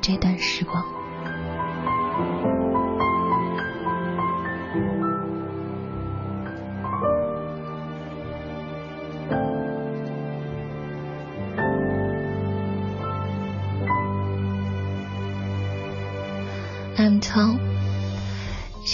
[0.00, 0.84] 这段时光。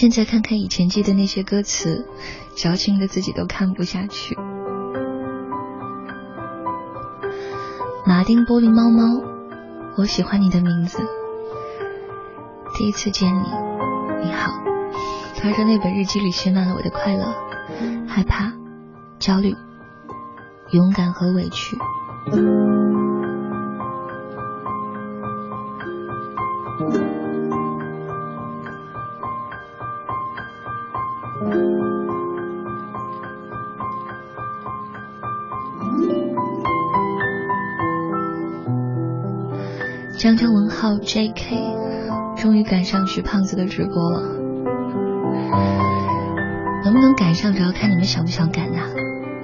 [0.00, 2.06] 现在看看以前记的那些歌词，
[2.56, 4.34] 矫情的自己都看不下去。
[8.06, 9.22] 马丁玻璃猫猫，
[9.98, 11.02] 我喜欢你的名字。
[12.78, 13.46] 第一次见你，
[14.24, 14.50] 你好。
[15.36, 17.26] 他说那本日记里写满了我的快乐、
[18.08, 18.50] 害怕、
[19.18, 19.54] 焦虑、
[20.70, 21.76] 勇敢和委屈。
[40.98, 41.56] J.K.
[42.36, 44.22] 终于赶上徐胖子的直播了，
[46.84, 48.80] 能不能赶上主要看你们想不想赶呐？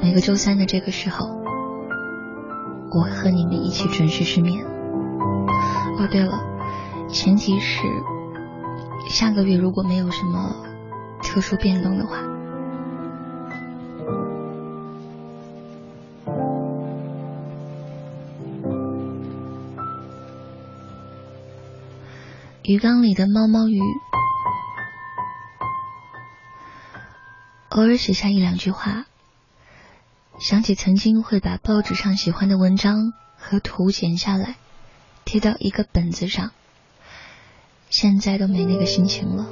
[0.03, 1.27] 每个周三的这个时候，
[2.91, 4.65] 我会和你们一起准时失眠。
[5.99, 6.33] 哦，对了，
[7.09, 7.83] 前提是
[9.09, 10.55] 下个月如果没有什么
[11.23, 12.17] 特殊变动的话。
[22.69, 23.81] 鱼缸里的猫猫鱼，
[27.69, 29.05] 偶尔写下一两句话，
[30.41, 34.57] 想起曾经会把报纸上喜欢的文章和图剪下来，
[35.25, 36.51] 贴到一个本子上，
[37.89, 39.47] 现在都没那个心情了。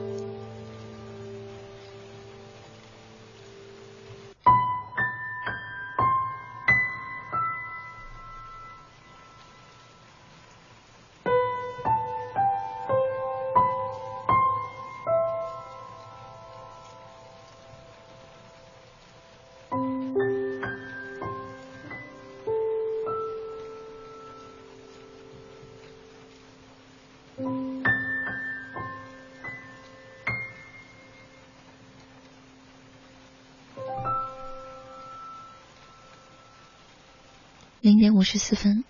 [38.35, 38.83] 十四分，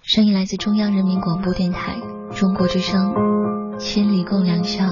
[0.00, 2.00] 声音来自中央人民广播电台
[2.32, 3.12] 中国之声
[3.78, 4.84] 《千里共良宵》，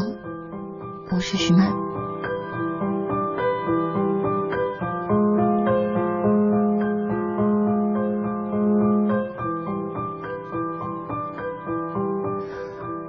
[1.13, 1.71] 我是徐曼。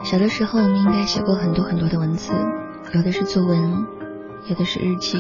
[0.04, 2.32] 小的时候，我们应该写过很多很多的文字，
[2.94, 3.88] 有的是作文，
[4.46, 5.18] 有的是日记，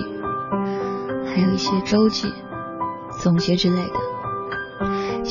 [1.25, 2.31] 还有一些周记、
[3.19, 4.11] 总结之类的。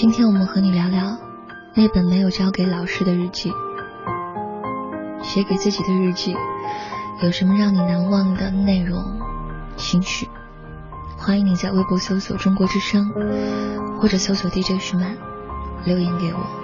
[0.00, 1.14] 今天我们和你聊聊
[1.74, 3.52] 那本没有交给老师的日记，
[5.22, 6.34] 写给自己的日记，
[7.22, 8.98] 有什么让你难忘的内容、
[9.76, 10.26] 情绪？
[11.18, 13.12] 欢迎你在微博搜索“中国之声”
[14.00, 15.18] 或者搜索 DJ 徐曼，
[15.84, 16.59] 留言给我。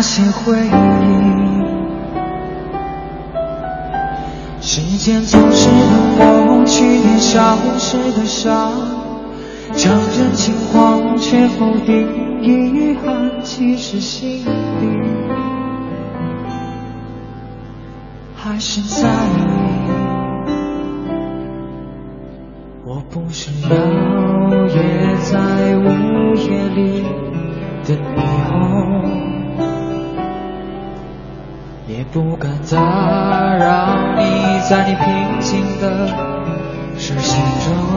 [0.00, 0.70] 那些回忆。
[4.62, 8.72] 时间总是能抹去年少时的伤，
[9.74, 12.08] 将真情况却否定，
[12.40, 15.19] 遗憾其实心底。
[31.90, 36.06] 也不敢打扰你在你平静的
[36.96, 37.90] 视线中。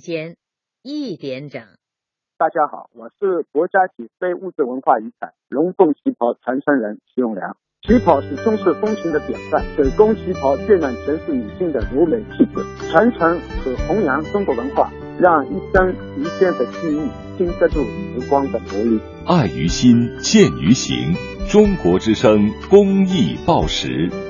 [0.00, 0.36] 间
[0.82, 1.62] 一点整。
[2.36, 7.56] 大家好，我是国家级非物质文化遗产龙凤旗袍传承人徐永良。
[7.82, 19.00] 旗袍是中式风情的典范，手工旗袍渲染城市女性的柔美气质，传承和弘扬中国文化，让一生一世的记忆经得住时光的磨砺。
[19.26, 21.14] 爱于心，见于行。
[21.48, 24.29] 中国之声公益报时。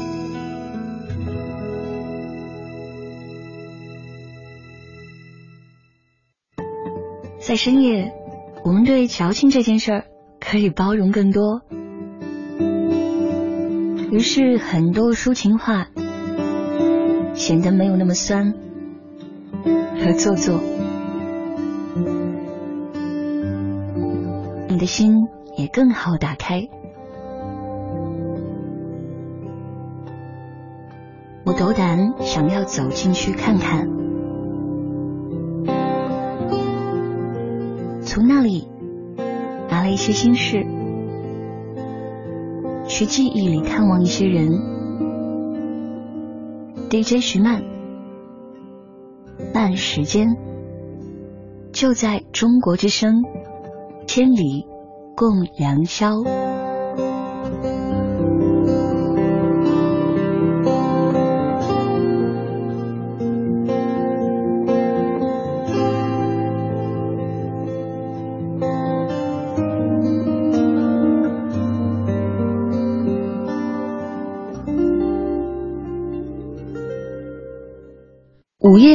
[7.51, 8.13] 在深夜，
[8.63, 10.05] 我们对矫情这件事儿
[10.39, 11.61] 可以包容更多。
[14.09, 15.87] 于是，很多抒情话
[17.33, 18.53] 显得没有那么酸
[19.99, 20.61] 和做作。
[24.69, 25.27] 你的心
[25.57, 26.69] 也更好打开。
[31.43, 33.89] 我斗胆想要走进去看看，
[40.01, 40.65] 些心事。
[42.87, 44.49] 去记忆里看望一些人。
[46.89, 47.63] DJ 徐曼，
[49.53, 50.35] 慢时间，
[51.71, 53.23] 就在中国之声，
[54.07, 54.65] 千里
[55.15, 56.23] 共良宵。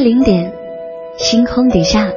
[0.06, 0.52] 零点，
[1.18, 2.12] 星空底下，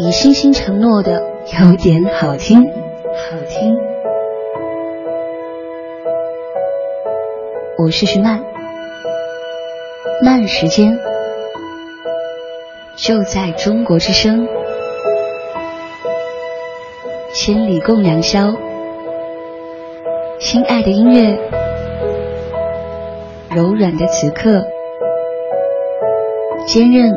[0.00, 1.22] 以星星承诺的
[1.60, 3.78] 有点好听，好听。
[7.78, 8.42] 我是徐曼，
[10.24, 10.98] 慢时间
[12.96, 14.48] 就在中国之声，
[17.32, 18.52] 千里共良宵。
[20.40, 21.38] 亲爱的音乐。
[23.52, 24.64] 柔软的此刻，
[26.72, 27.12] 坚韧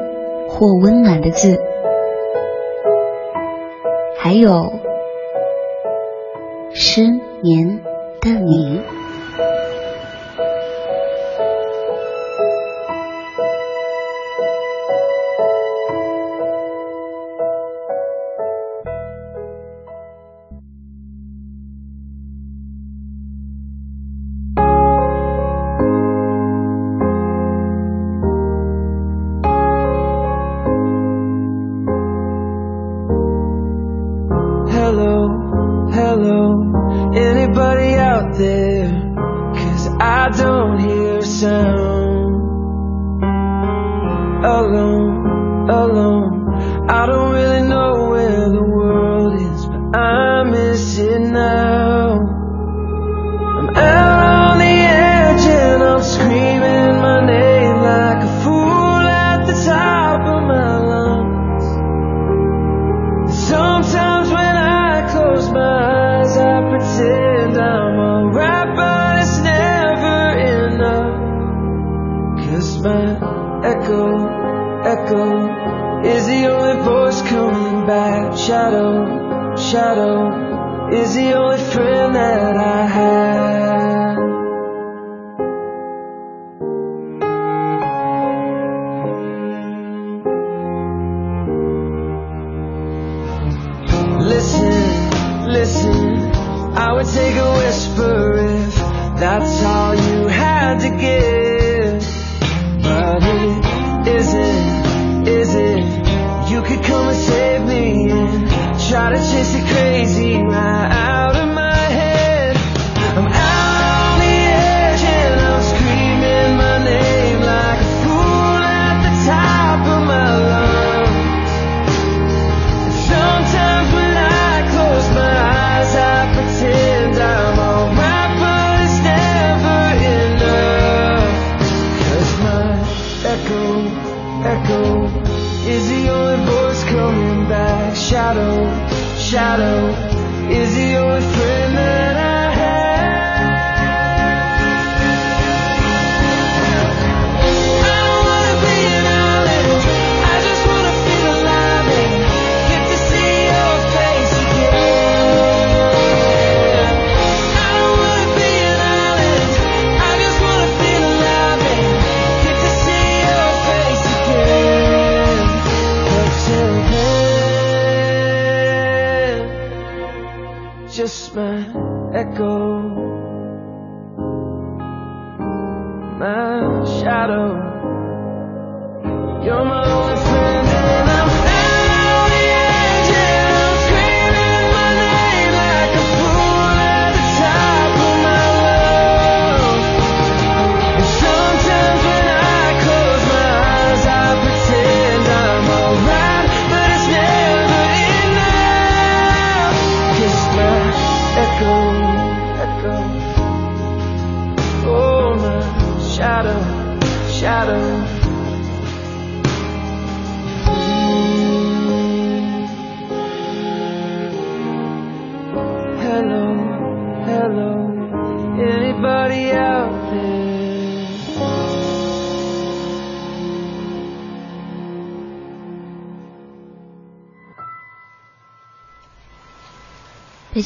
[0.49, 1.59] 或温暖的字，
[4.17, 4.73] 还有
[6.71, 7.03] 失
[7.43, 7.79] 眠
[8.19, 8.81] 的你。
[77.85, 78.37] Back.
[78.37, 83.32] Shadow, shadow is the only friend that I have.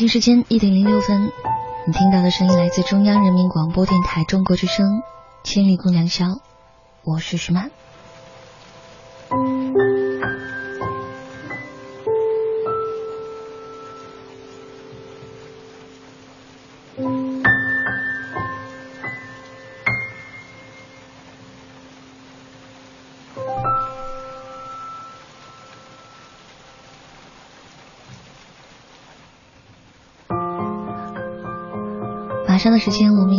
[0.07, 1.31] 时间一点零六分，
[1.85, 4.85] 你听到的声音来自中央人民广播电台中国之声
[5.43, 6.25] 《千里共良宵》，
[7.03, 7.71] 我是徐曼。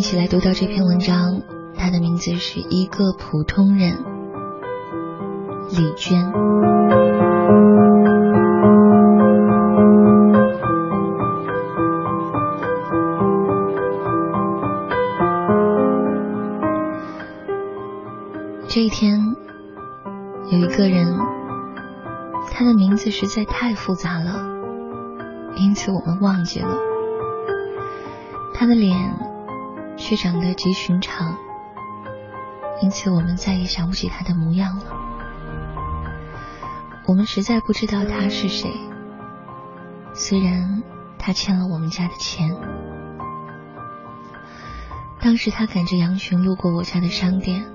[0.09, 1.43] 一起来读到这篇文章，
[1.77, 3.93] 它的名字是一个普通人，
[5.71, 6.33] 李娟。
[18.67, 19.21] 这一天，
[20.51, 21.19] 有一个人，
[22.51, 24.41] 他的名字实在太复杂了，
[25.57, 26.79] 因此我们忘记了。
[28.55, 29.08] 他的脸
[30.09, 31.37] 却长得极寻常，
[32.81, 34.85] 因此我们再也想不起他的模样了。
[37.07, 38.71] 我们实在不知道他是谁，
[40.15, 40.83] 虽然
[41.19, 42.57] 他欠了我们家的钱。
[45.21, 47.67] 当时他赶着羊群路过我家的商店，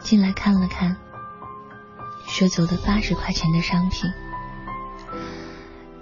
[0.00, 0.98] 进来看了看，
[2.26, 4.12] 说走了八十块钱的商品，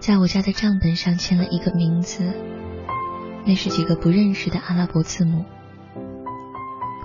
[0.01, 2.35] 在我家的账本上签了一个名字。
[3.47, 5.45] 那是几个不认识的阿拉伯字母。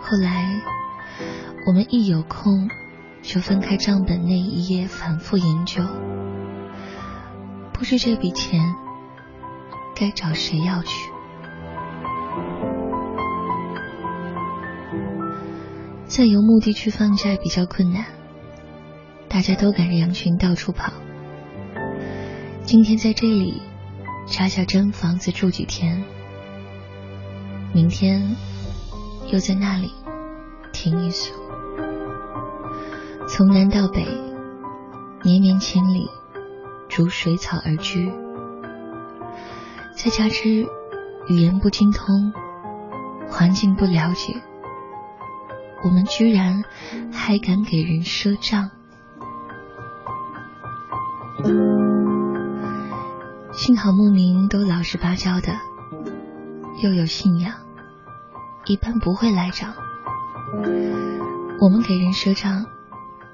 [0.01, 0.61] 后来，
[1.67, 2.69] 我们一有空
[3.21, 5.83] 就翻开账本那一页，反复研究，
[7.73, 8.59] 不知这笔钱
[9.95, 11.11] 该找谁要去。
[16.07, 18.05] 在游牧地区放债比较困难，
[19.27, 20.91] 大家都赶着羊群到处跑。
[22.63, 23.61] 今天在这里
[24.25, 26.03] 扎下真房子住几天，
[27.73, 28.35] 明天
[29.31, 29.91] 又在那里
[30.73, 31.33] 停一宿。
[33.27, 34.05] 从南到北，
[35.23, 36.09] 绵绵千里，
[36.89, 38.11] 逐水草而居。
[39.95, 40.65] 再加之
[41.27, 42.33] 语言不精通，
[43.29, 44.33] 环境不了解，
[45.83, 46.63] 我们居然
[47.11, 48.71] 还敢给人赊账。
[53.51, 55.53] 幸好牧民都老实巴交的，
[56.81, 57.53] 又有信仰，
[58.65, 59.73] 一般不会赖账。
[61.61, 62.65] 我们给人赊账。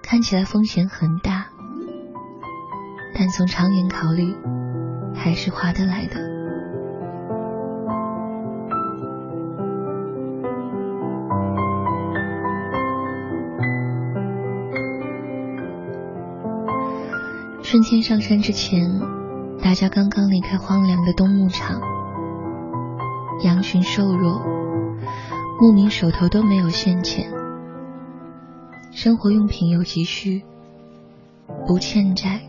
[0.08, 1.47] 看起来风险很大，
[3.17, 4.36] 但从长远考虑，
[5.16, 6.16] 还是划得来的。
[17.63, 19.01] 春天上山之前，
[19.63, 21.82] 大家刚刚离开荒凉的冬牧场，
[23.43, 24.39] 羊群瘦弱，
[25.59, 27.32] 牧民手头都没有现钱。
[28.91, 30.43] 生活用品又急需，
[31.67, 32.41] 不欠债，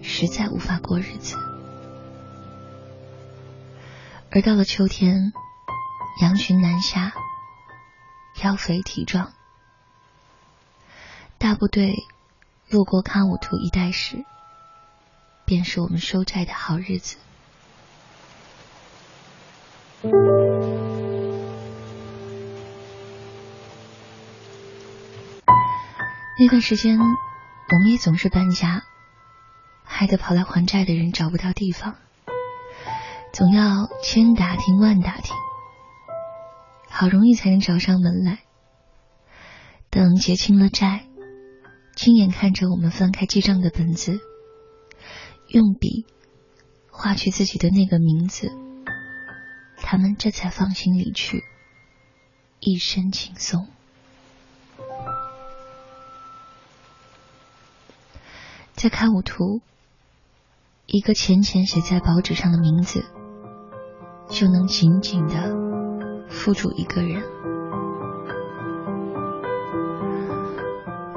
[0.00, 1.36] 实在无法过日子。
[4.30, 5.32] 而到了秋天，
[6.22, 7.12] 羊群南下，
[8.36, 9.32] 膘肥体壮，
[11.36, 11.94] 大部队
[12.68, 14.24] 路过康武图一带时，
[15.44, 17.18] 便是我们收债的好日子。
[20.00, 20.10] 那
[26.48, 28.84] 段时间，我们也总是搬家，
[29.82, 31.96] 害得跑来还债的人找不到地方，
[33.32, 35.34] 总要千打听万打听，
[36.88, 38.38] 好容易才能找上门来。
[39.90, 41.06] 等结清了债，
[41.96, 44.20] 亲眼看着我们翻开记账的本子，
[45.48, 46.06] 用笔
[46.88, 48.52] 画去自己的那个名字，
[49.90, 51.44] 他们这才放心离去，
[52.60, 53.66] 一身轻松。
[58.74, 59.62] 在看舞图，
[60.84, 63.02] 一个浅浅写在薄纸上的名字，
[64.28, 65.56] 就能紧紧的
[66.28, 67.22] 附住一个人。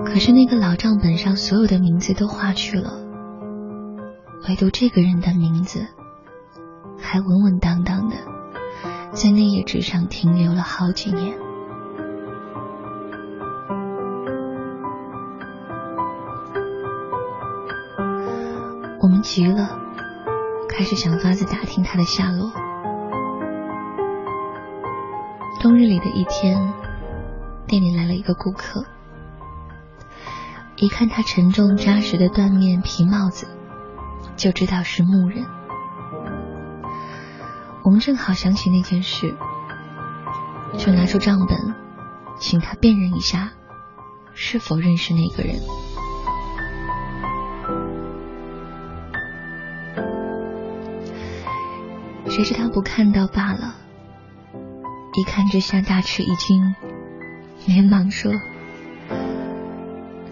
[0.06, 2.93] 可是那个老账本上所有的名字都划去了，
[4.48, 5.85] 唯独这个人的名字
[6.98, 8.15] 还稳稳当当的
[9.14, 11.38] 在那页纸上停留了好几年。
[19.00, 19.78] 我们急了，
[20.68, 22.52] 开始想法子打听他的下落。
[25.60, 26.74] 冬日里的一天，
[27.68, 28.84] 店里来了一个顾客，
[30.78, 33.46] 一看他沉重扎实的缎面皮帽子，
[34.36, 35.46] 就知道是牧人。
[37.84, 39.36] 我们正好想起那件事，
[40.78, 41.58] 就拿出账本，
[42.40, 43.52] 请他辨认一下，
[44.34, 45.56] 是否认识那个人。
[52.30, 53.76] 谁知他不看到罢了，
[55.16, 56.76] 一看之下大吃一惊，
[57.66, 58.32] 连忙说：“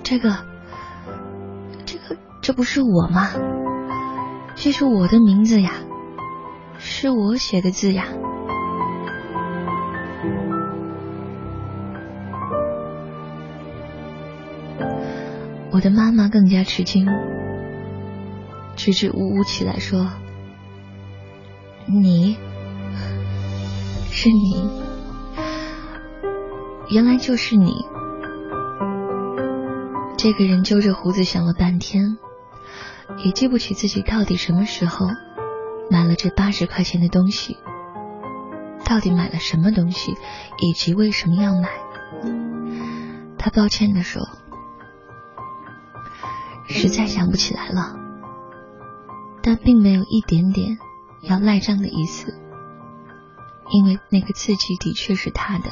[0.01, 0.45] 这个，
[1.85, 3.31] 这个，这不是我吗？
[4.55, 5.73] 这是我的名字呀，
[6.79, 8.07] 是我写的字呀。”
[15.71, 17.05] 我的妈妈更加吃惊，
[18.75, 20.07] 支支吾吾起来说。
[21.85, 22.37] 你，
[24.11, 24.69] 是你，
[26.89, 27.85] 原来就是你。
[30.17, 32.17] 这个人揪着胡子想了半天，
[33.23, 35.07] 也记不起自己到底什么时候
[35.89, 37.57] 买了这八十块钱的东西，
[38.85, 40.13] 到底买了什么东西，
[40.59, 41.69] 以及为什么要买。
[43.37, 44.21] 他抱歉的说
[46.67, 47.95] ：“实在想不起来了。”
[49.41, 50.77] 但并没有一点点。
[51.21, 52.33] 要赖账的意思，
[53.71, 55.69] 因为那个字迹的确是他的，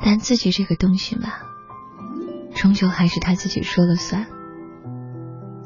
[0.00, 1.28] 但字迹这个东西嘛，
[2.54, 4.28] 终究还是他自己说了算。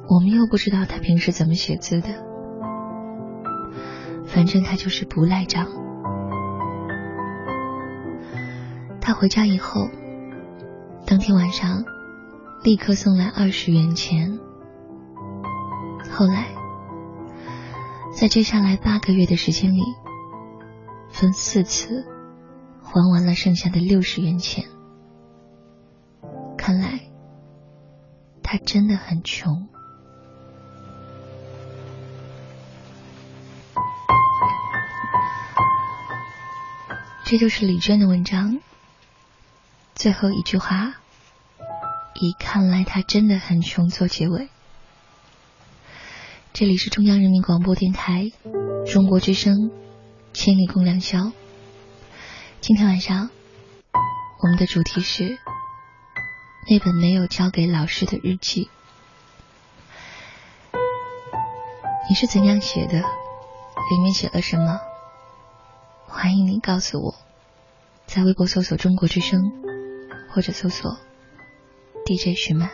[0.08, 2.08] 我们又不知道他平时怎么写字的，
[4.24, 5.66] 反正他就是不赖账。
[9.00, 9.88] 他回家以后，
[11.06, 11.84] 当天晚上
[12.64, 14.38] 立刻送来二十元钱，
[16.10, 16.46] 后来。
[18.10, 19.82] 在接下来八个月的时间里，
[21.08, 22.04] 分四次
[22.82, 24.64] 还完了剩下的六十元钱。
[26.56, 26.98] 看来，
[28.42, 29.68] 他真的很穷。
[37.30, 38.58] 这就是李娟的文章，
[39.94, 40.94] 最后一句话
[42.14, 44.48] 以“看来他真的很穷”做结尾。
[46.54, 48.32] 这里是中央人民广播电台
[48.90, 49.56] 中国之声
[50.32, 51.18] 《千里共良宵》，
[52.62, 53.28] 今天晚上
[54.42, 55.38] 我们的主题是。
[56.70, 58.70] 那本没有交给老师的日记，
[62.08, 63.00] 你是怎样写的？
[63.00, 64.80] 里面写了什么？
[66.10, 67.14] 欢迎你告诉我，
[68.06, 69.52] 在微博搜索“中国之声”
[70.32, 70.98] 或者搜索
[72.06, 72.70] “DJ 徐曼”。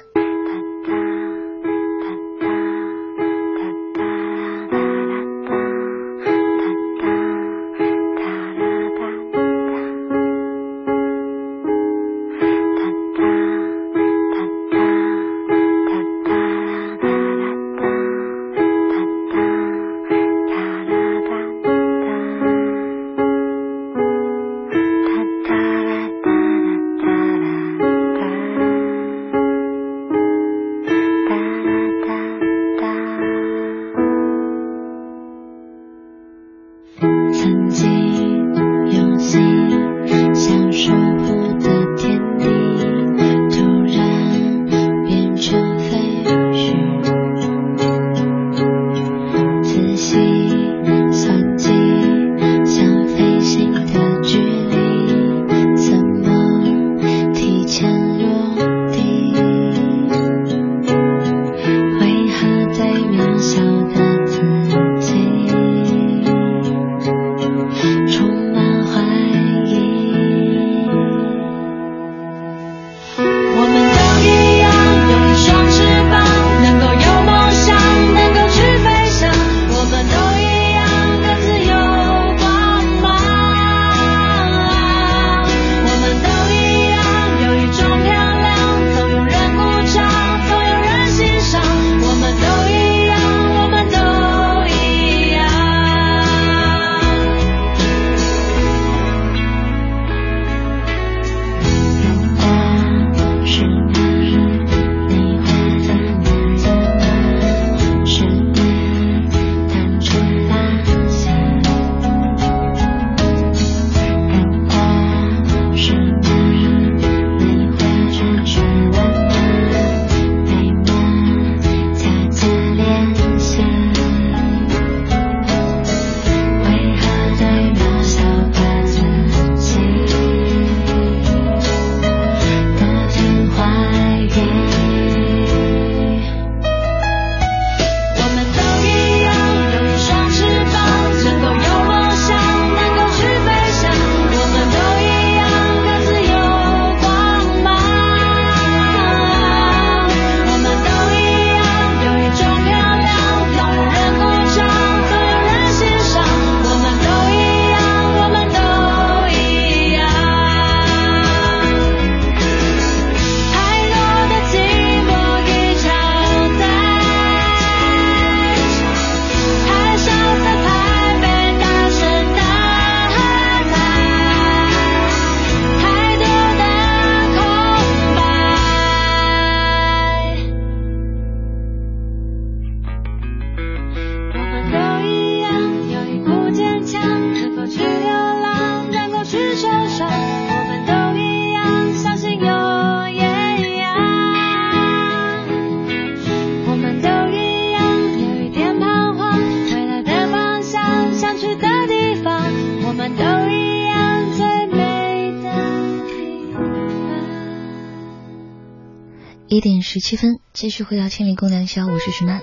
[210.05, 212.43] 七分，继续回到千里共良宵，我是徐曼。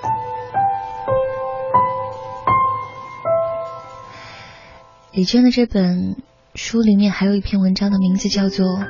[5.11, 6.23] 李娟的这本
[6.55, 8.65] 书里面还有一篇文章的名字叫做《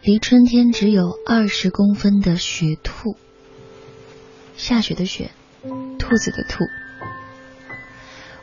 [0.00, 3.10] 离春天只有二十公分的雪兔》，
[4.56, 5.30] 下雪的雪，
[5.98, 6.64] 兔子的兔。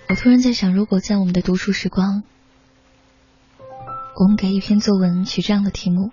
[0.07, 2.22] 我突然在想，如果在我们的读书时光，
[4.19, 6.11] 我们给一篇作文取这样的题目。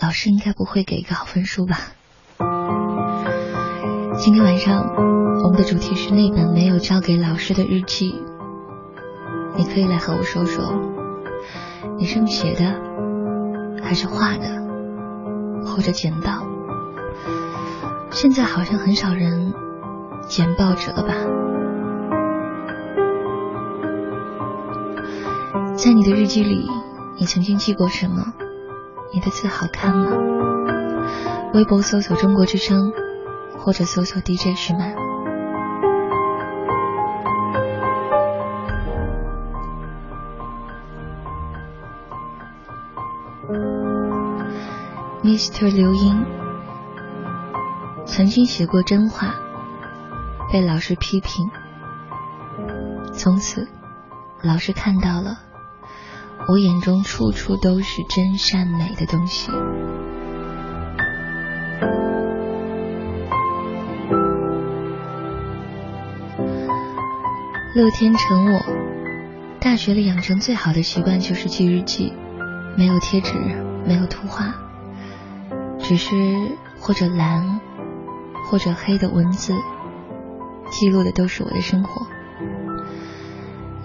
[0.00, 1.78] 老师应该不会给一个好分数吧？
[4.18, 4.84] 今天晚上
[5.44, 8.14] 我们的主题是那本没有交给老师的日记，
[9.56, 10.64] 你可以来和我说说，
[11.98, 12.80] 你是用写的
[13.82, 14.62] 还是画的？
[15.64, 16.46] 或者剪报。
[18.10, 19.52] 现在好像很少人
[20.28, 21.14] 剪报纸了吧？
[25.76, 26.68] 在你的日记里，
[27.18, 28.32] 你曾经记过什么？
[29.14, 30.10] 你的字好看吗？
[31.52, 32.90] 微博搜索中国之声，
[33.58, 34.94] 或者搜索 DJ 徐曼。
[45.22, 45.70] Mr.
[45.74, 46.24] 刘英
[48.06, 49.34] 曾经写过真话，
[50.50, 51.50] 被老师批评，
[53.12, 53.68] 从此
[54.42, 55.38] 老师看到了
[56.48, 59.50] 我眼中处处都是真善美的东西。
[67.74, 68.60] 乐天成，我
[69.58, 72.12] 大学里养成最好的习惯就是记日记，
[72.76, 73.32] 没有贴纸，
[73.86, 74.54] 没有图画。
[75.78, 76.14] 只是
[76.78, 77.60] 或者蓝，
[78.46, 79.54] 或者黑的文字，
[80.70, 82.06] 记录的都是我的生活，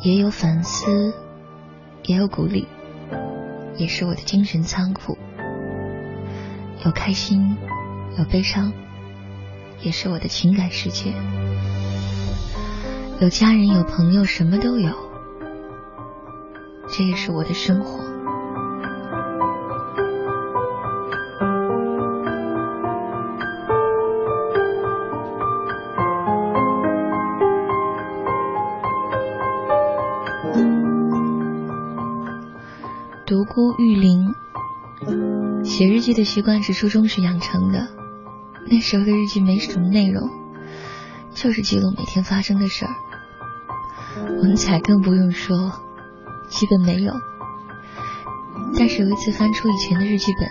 [0.01, 1.13] 也有反思，
[2.07, 2.65] 也有鼓励，
[3.75, 5.17] 也是我的精神仓库。
[6.85, 7.57] 有开心，
[8.17, 8.71] 有悲伤，
[9.81, 11.13] 也是我的情感世界。
[13.19, 14.89] 有家人，有朋友，什么都有，
[16.89, 18.06] 这也是我的生活。
[36.27, 37.87] 习惯是初中时养成的。
[38.69, 40.29] 那时候的日记没什么内容，
[41.33, 42.91] 就是记录每天发生的事儿。
[44.41, 45.71] 文采更不用说，
[46.49, 47.13] 基本没有。
[48.77, 50.49] 但是有一次翻出以前的日记本，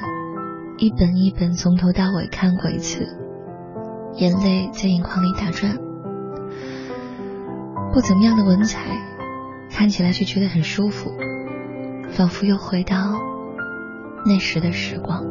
[0.78, 3.07] 一本一本从头到尾看过一次，
[4.15, 5.77] 眼泪在眼眶里打转。
[7.93, 8.81] 不怎么样的文采，
[9.70, 11.12] 看起来却觉得很舒服。
[12.12, 12.97] 仿佛又回到
[14.24, 15.23] 那时的时光。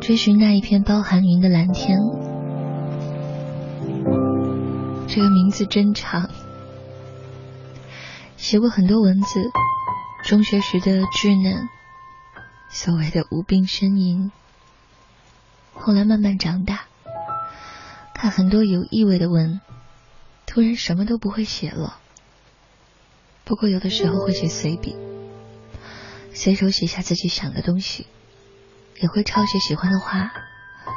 [0.00, 1.98] 追寻那一片包含云的蓝天，
[5.06, 6.30] 这个名字真长。
[8.36, 9.50] 写过很多文字，
[10.24, 11.68] 中学时的稚嫩，
[12.70, 14.32] 所谓的无病呻吟。
[15.74, 16.86] 后来慢慢长大，
[18.14, 19.60] 看很多有意味的文，
[20.46, 21.98] 突然什么都不会写了。
[23.44, 24.96] 不过有的时候会写随笔，
[26.32, 28.06] 随手写下自己想的东西，
[29.00, 30.30] 也会抄写喜欢的话，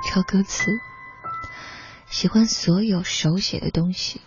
[0.05, 0.71] 抄歌词，
[2.07, 4.21] 喜欢所有手写的东西。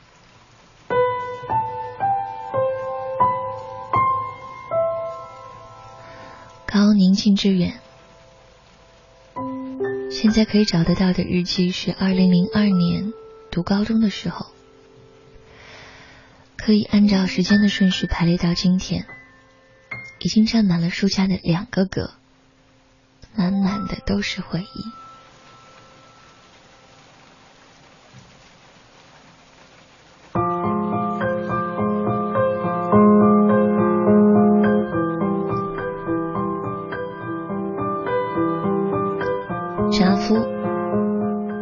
[6.66, 7.80] 高宁静致远。
[10.10, 13.12] 现在可以找得到的日记是二零零二年
[13.50, 14.46] 读高中的时候，
[16.56, 19.06] 可以按照时间的顺序排列到今天，
[20.20, 22.14] 已经占满了书架的两个格，
[23.36, 24.84] 满满的都是回忆。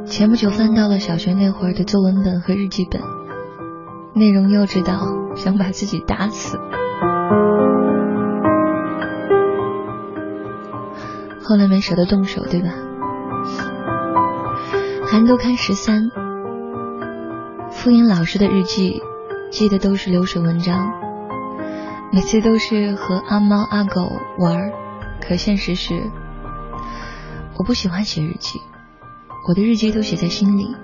[0.07, 3.03] 前不久翻到了小学那会儿的作文本和日记本，
[4.15, 5.01] 内容幼稚到
[5.35, 6.57] 想把自己打死。
[11.47, 12.71] 后来没舍得动手，对吧？
[15.07, 16.11] 韩都刊十三，
[17.71, 19.03] 敷衍老师的日记，
[19.51, 20.91] 记的都是流水文章，
[22.12, 24.73] 每次都是和阿猫阿狗玩，
[25.21, 26.11] 可现实是，
[27.59, 28.59] 我不喜欢写日记。
[29.47, 30.75] 我的日记都写在心里，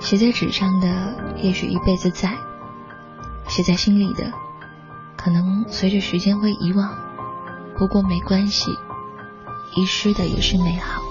[0.00, 0.88] 写在纸上的
[1.36, 2.32] 也许一辈子在，
[3.46, 4.32] 写在心里的
[5.16, 6.92] 可能随着时间会遗忘，
[7.78, 8.76] 不过没关系，
[9.76, 11.07] 遗失的也是美好。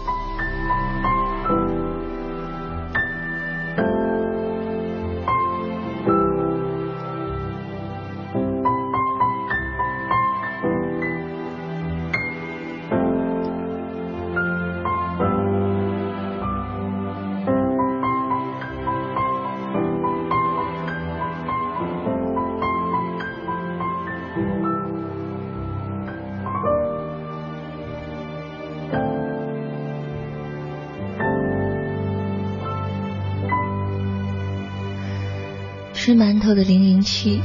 [36.47, 37.41] 后的零零七，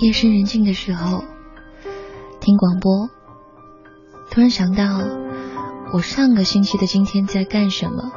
[0.00, 1.24] 夜深人静的时候
[2.40, 3.08] 听广播，
[4.30, 5.00] 突然想到
[5.94, 8.12] 我上个星期的今天在干什么，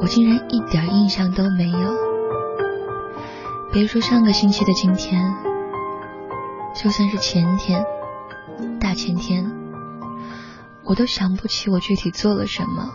[0.00, 1.96] 我竟然一点印象都没有。
[3.72, 5.20] 别说上个星期的今天，
[6.80, 7.84] 就算是前天、
[8.78, 9.50] 大前天，
[10.84, 12.88] 我都想不起我具体做了什么。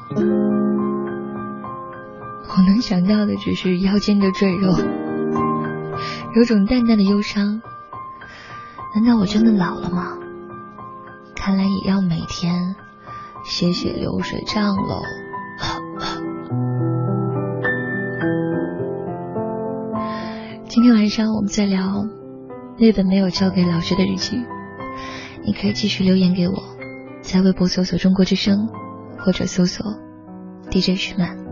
[2.47, 4.73] 我能想到的只是腰间的赘肉。
[6.35, 7.61] 有种淡淡的忧伤，
[8.93, 10.17] 难道我真的老了吗？
[11.33, 12.75] 看来也要每天
[13.45, 15.01] 写写流水账喽。
[20.67, 22.05] 今天晚上我们在聊
[22.77, 24.43] 那本没有交给老师的日记，
[25.45, 26.61] 你可以继续留言给我，
[27.21, 28.67] 在微博搜索“中国之声”
[29.19, 29.85] 或者搜索
[30.69, 31.43] “DJ 徐曼”。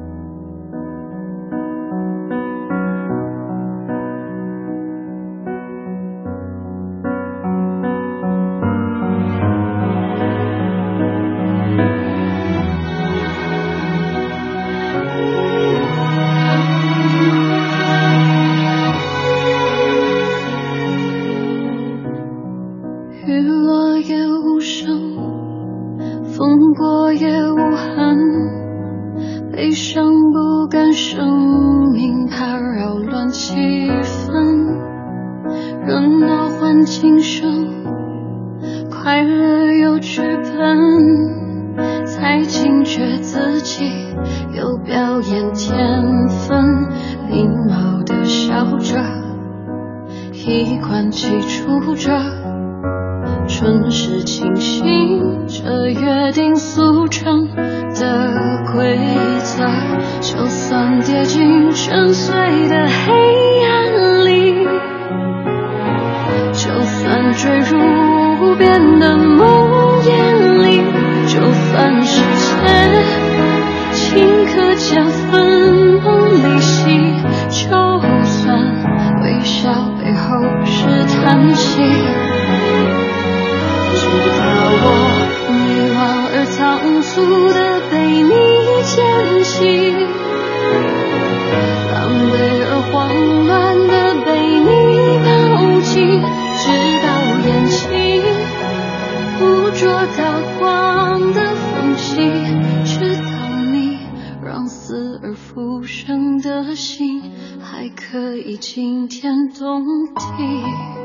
[108.93, 109.83] 惊天动
[110.13, 111.02] 地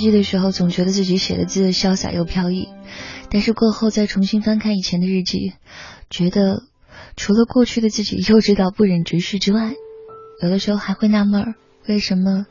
[0.00, 2.68] 记的时候，总觉得自己写的字潇洒又飘逸，
[3.30, 5.52] 但是过后再重新翻看以前的日记，
[6.10, 6.64] 觉得
[7.14, 9.74] 除了过去的自己幼稚到不忍直视之外，
[10.42, 11.54] 有的时候还会纳闷，
[11.86, 12.46] 为什么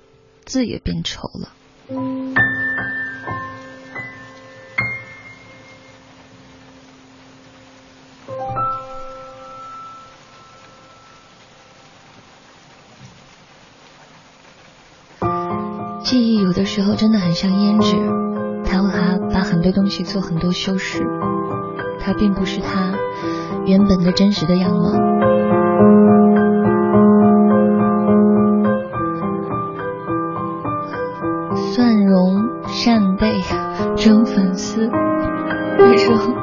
[0.46, 1.56] 字也变丑了。
[16.10, 17.95] 记忆有的时候真的很像胭脂，
[18.65, 21.06] 它会把把很多东西做很多修饰，
[21.99, 22.91] 它并不是它
[23.68, 24.90] 原本的真实的样貌。
[31.56, 33.31] 蒜蓉扇贝
[33.95, 34.90] 蒸粉丝，
[35.77, 36.34] 那时候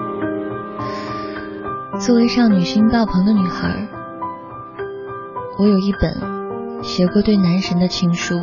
[1.98, 3.88] 作为少女心爆棚的女孩，
[5.58, 8.36] 我有一本写过对男神的情书。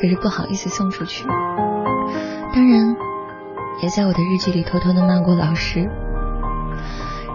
[0.00, 1.26] 可是不好意思送出去，
[2.54, 2.96] 当然
[3.82, 5.88] 也在我的日记里偷偷的骂过老师。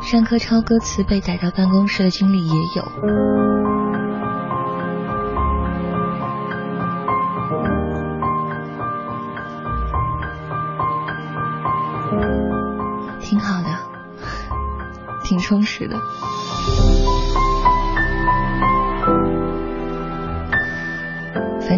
[0.01, 2.83] 上课抄歌词被逮到办公室的经历也有，
[13.19, 13.69] 挺好的，
[15.23, 15.95] 挺充实的。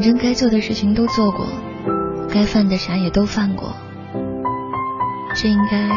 [0.04, 1.48] 正该做的事情都做过，
[2.30, 3.74] 该犯的傻也都犯过，
[5.34, 5.90] 这应该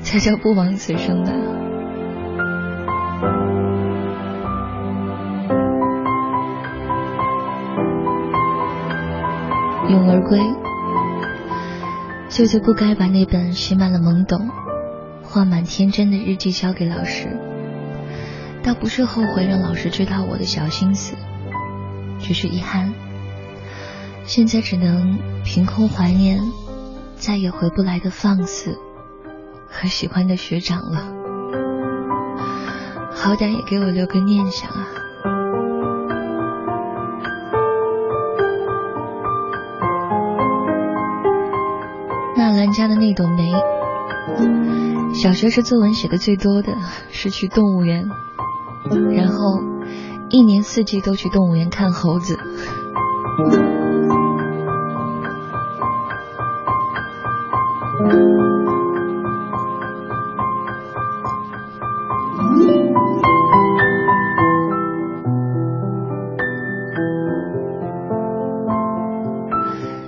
[0.00, 1.30] 才叫不枉此生吧。
[9.88, 10.40] 勇而归，
[12.28, 14.50] 舅舅不该把那本写满了懵懂、
[15.22, 17.38] 画满天真的日记交给老师，
[18.64, 21.14] 倒不是后悔让老师知道我的小心思。
[22.26, 22.92] 只是遗憾，
[24.24, 26.40] 现在只能凭空怀念
[27.14, 28.76] 再也回不来的放肆
[29.68, 31.06] 和喜欢的学长了。
[33.12, 34.88] 好歹也给我留个念想啊！
[42.36, 43.52] 纳兰家的那朵梅，
[45.14, 46.72] 小学时作文写的最多的
[47.12, 48.04] 是去动物园，
[49.14, 49.65] 然后。
[50.28, 52.36] 一年四季都去动物园看猴子。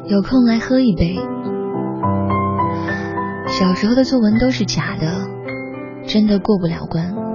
[0.04, 1.16] 有空来喝一杯。
[3.46, 5.28] 小时候的作文都是假的，
[6.06, 7.27] 真的过不了关。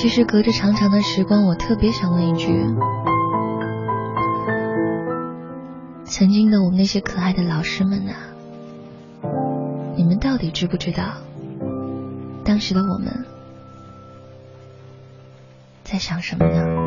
[0.00, 2.64] 其实隔着长长的时光，我特别想问一句：
[6.06, 8.16] 曾经的我们那些可爱的老师们啊，
[9.98, 11.04] 你们到底知不知道，
[12.46, 13.26] 当时的我们
[15.84, 16.79] 在想什么呢？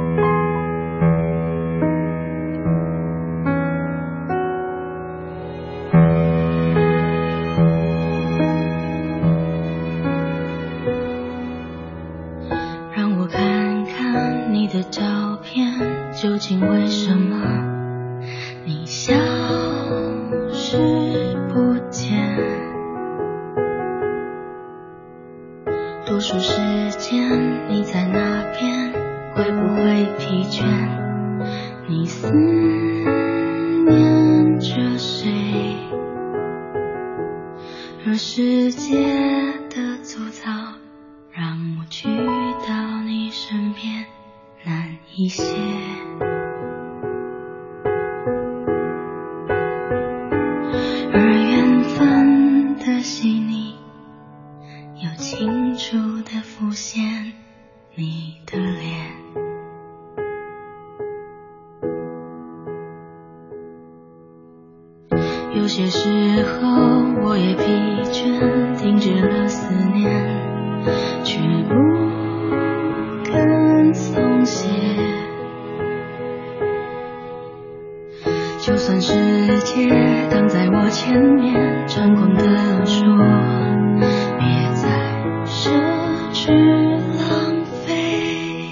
[86.73, 88.65] 是浪费。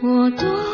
[0.00, 0.69] 我多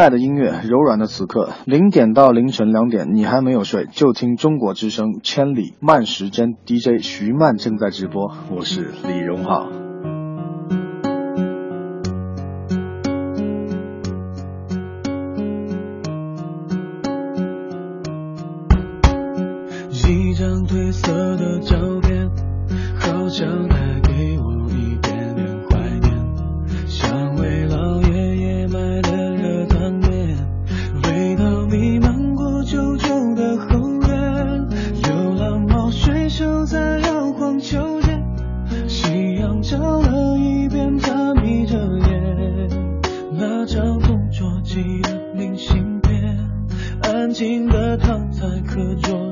[0.00, 9.79] 爱的音乐，柔软的此刻，零点到凌晨两点，你还没有睡，就听中国之声千里慢时间 DJ 徐曼正在直播，我是李荣浩。
[48.02, 49.29] 他在课桌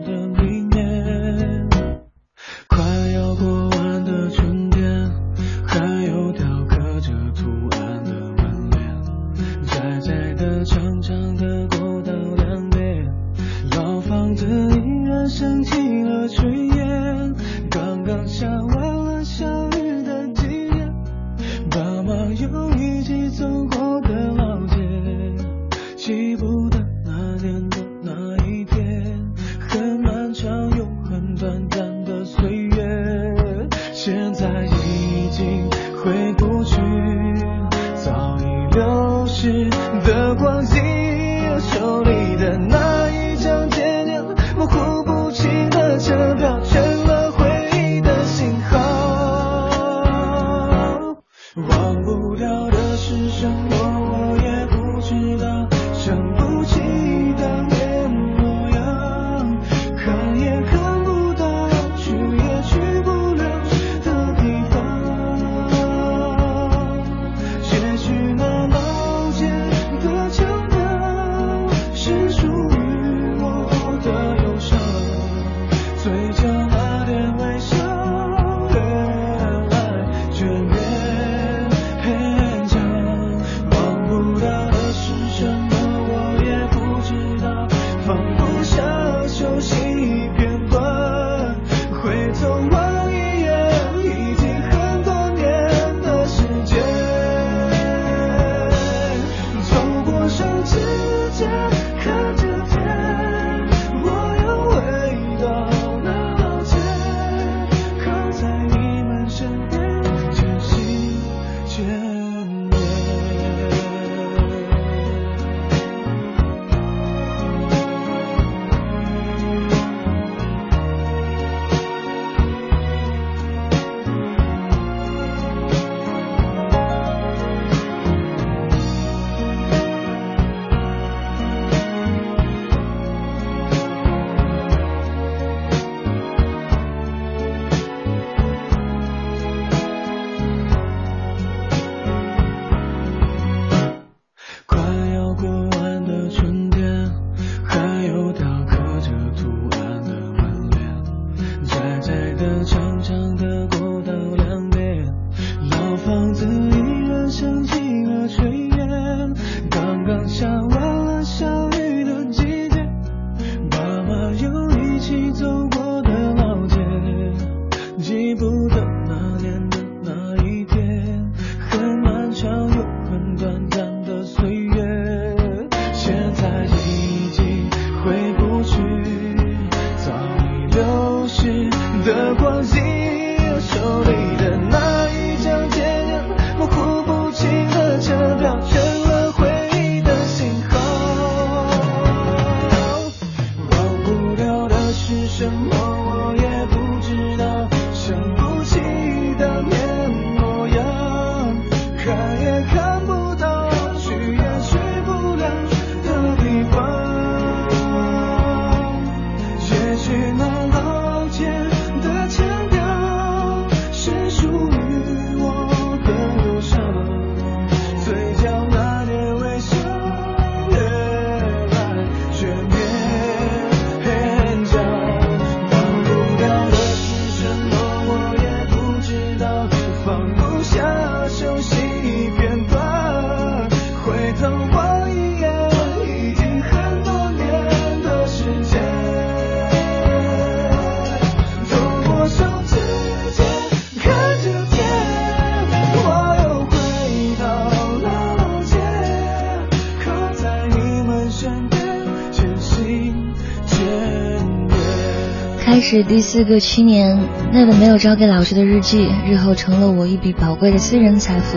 [255.90, 257.18] 是第四个七年，
[257.50, 261.56] 那本没有交给老师的日记，日后成了我一笔宝贵的私人财富。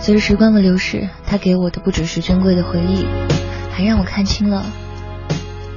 [0.00, 3.06] 随着时光的流逝，它给我的不只是珍贵的回忆，
[3.70, 4.64] 还让我看清了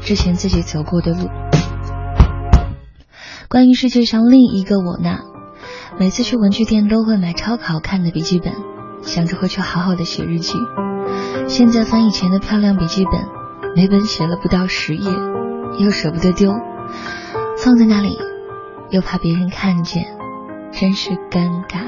[0.01, 1.29] 之前自己走过的路。
[3.47, 5.19] 关于世界上另一个我呢？
[5.99, 8.51] 每次去文具店都会买超好看的笔记本，
[9.03, 10.53] 想着回去好好的写日记。
[11.47, 13.13] 现在翻以前的漂亮笔记本，
[13.75, 15.11] 每本写了不到十页，
[15.77, 16.51] 又舍不得丢，
[17.69, 18.17] 放在那里，
[18.89, 20.03] 又怕别人看见，
[20.71, 21.81] 真是尴尬。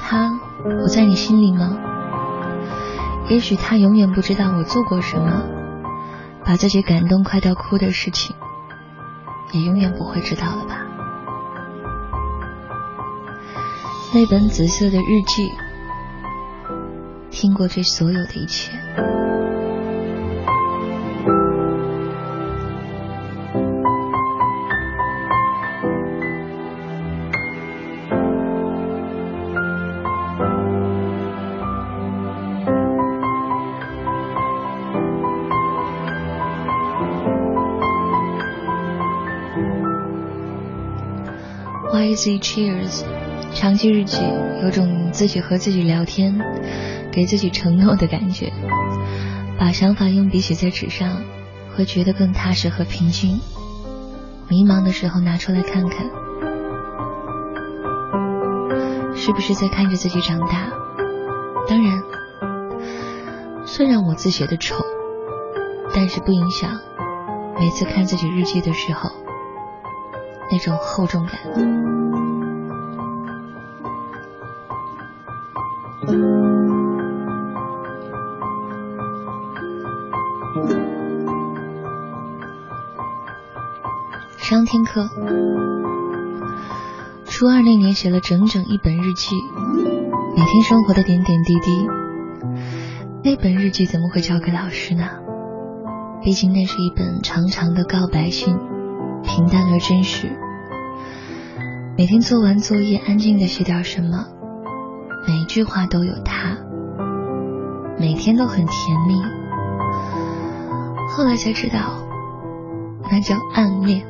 [0.00, 0.32] 他，
[0.82, 1.78] 我在你心里吗？
[3.28, 5.44] 也许他永远不知道我做过什么，
[6.44, 8.34] 把自己感动快到哭的事情，
[9.52, 10.84] 也永远不会知道了吧。
[14.12, 15.48] 那本紫色的日记，
[17.30, 18.72] 听过这所有的一切。
[42.22, 43.04] YZ Cheers，
[43.52, 44.22] 长期日记
[44.62, 46.38] 有种自己和自己聊天、
[47.10, 48.52] 给自己承诺的感觉。
[49.58, 51.20] 把想法用笔写在纸上，
[51.74, 53.40] 会觉得更踏实和平静。
[54.48, 56.06] 迷茫的时候拿出来看看，
[59.16, 60.70] 是不是在看着自己长大？
[61.68, 62.02] 当然，
[63.66, 64.76] 虽然我字写的丑，
[65.92, 66.70] 但是不影响
[67.58, 69.10] 每次看自己日记的时候
[70.52, 72.01] 那种厚重感。
[87.42, 89.34] 初二那年写了整整一本日记，
[90.36, 91.88] 每天生活的点点滴滴。
[93.24, 95.08] 那本日记怎么会交给老师呢？
[96.22, 98.56] 毕竟那是一本长长的告白信，
[99.24, 100.28] 平淡而真实。
[101.98, 104.24] 每天做完作业，安静的写点什么，
[105.26, 106.56] 每一句话都有他，
[107.98, 109.20] 每天都很甜蜜。
[111.08, 112.06] 后来才知道，
[113.10, 114.06] 那叫暗恋。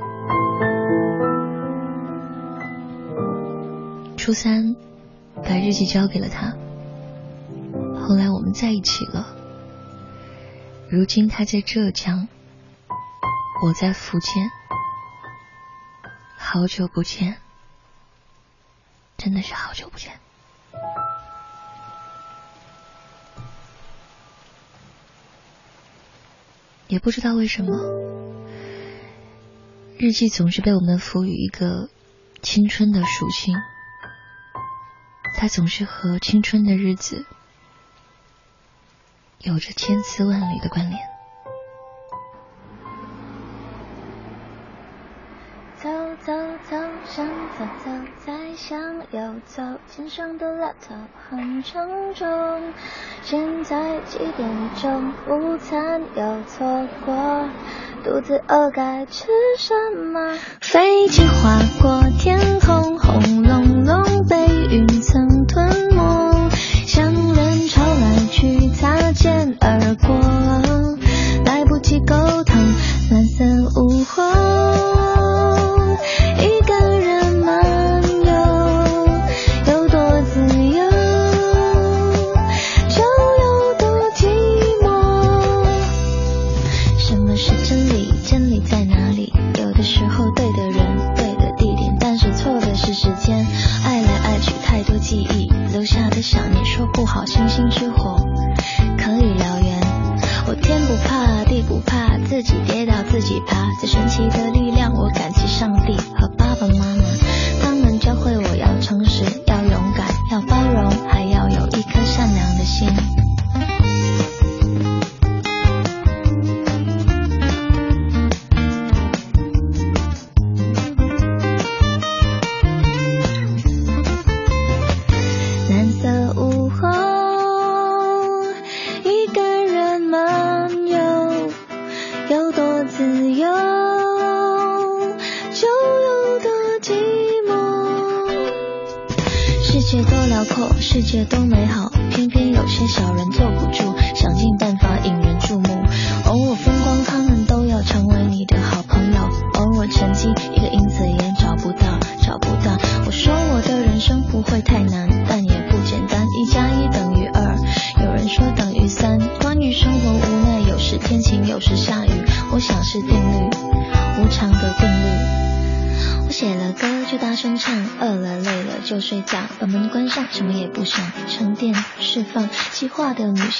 [4.33, 4.75] 初三，
[5.45, 6.57] 把日记交给了他。
[8.01, 9.37] 后来我们在一起了。
[10.89, 12.29] 如今他在浙江，
[13.63, 14.51] 我在福建。
[16.39, 17.37] 好久不见，
[19.19, 20.19] 真的是好久不见。
[26.89, 27.77] 也不知道为什么，
[29.99, 31.91] 日记总是被我们赋予一个
[32.41, 33.55] 青春的属性。
[35.43, 37.27] 它总是和青春的日子
[39.41, 41.01] 有着千丝万缕的关联。
[45.83, 45.91] 走
[46.25, 46.33] 走
[46.71, 46.77] 走，
[47.09, 47.27] 想
[47.59, 47.91] 走走，
[48.25, 52.73] 再向右走，肩上的 laptop 很沉重。
[53.25, 55.13] 现在几点钟？
[55.29, 57.49] 午餐又错过，
[58.05, 59.27] 肚子饿该吃
[59.59, 60.39] 什么？
[60.61, 63.62] 飞机划过天空，轰隆
[64.73, 65.42] 云层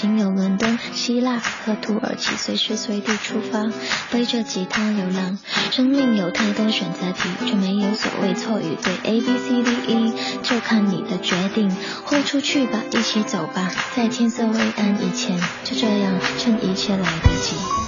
[0.03, 3.71] 仅有伦敦、希腊和土耳其，随时随地出发，
[4.11, 5.39] 背着吉他流浪。
[5.71, 8.93] 生命有太多选择题，却没有所谓错与对。
[9.05, 10.13] A B C D E，
[10.43, 11.71] 就看你的决定。
[12.05, 17.82] 豁出去吧，一起走吧，在天色未暗以前，就这样，趁一切来得及。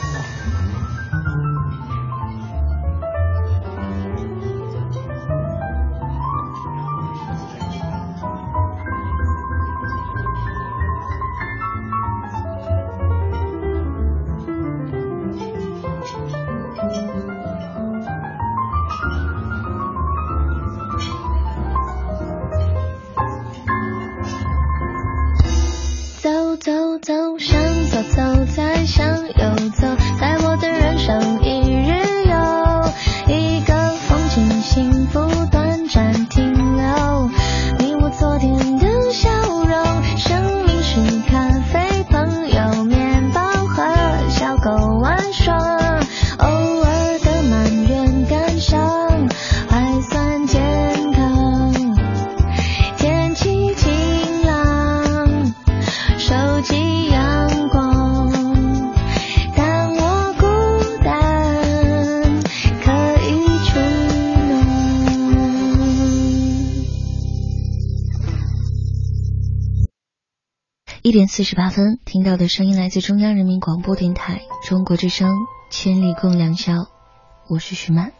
[71.06, 75.28] 一点四十八分，听到的声音来自中央人民广播电台中国之声
[75.68, 76.72] 《千里共良宵》，
[77.46, 78.10] 我是徐曼。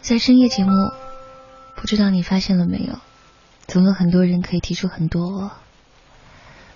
[0.00, 0.70] 在深夜节目，
[1.76, 2.94] 不知道你发现了没有，
[3.66, 5.50] 总有很多人可以提出很多。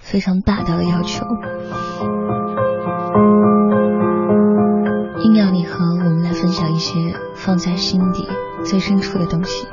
[0.06, 1.26] 非常霸道的要求，
[5.18, 8.28] 硬要你和我们来分享一些放在心底
[8.64, 9.66] 最深处的东西。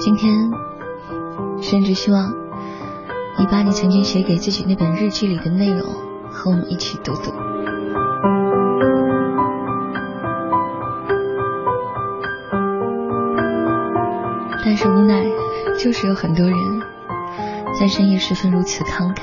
[0.00, 0.50] 今天，
[1.62, 2.34] 甚至希望
[3.38, 5.88] 你把你曾经写给自己那本日记里的内容
[6.32, 7.30] 和我们一起读读。
[15.88, 16.54] 就是有很多人
[17.80, 19.22] 在深夜时分如此慷慨。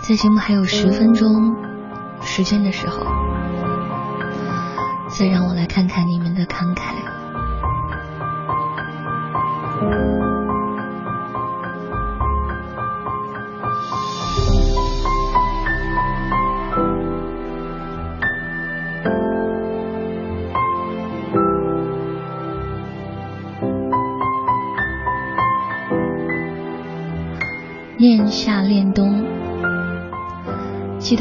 [0.00, 1.54] 在节目还有十分钟
[2.22, 3.06] 时间的时候，
[5.16, 7.01] 再让我来看看你们的慷慨。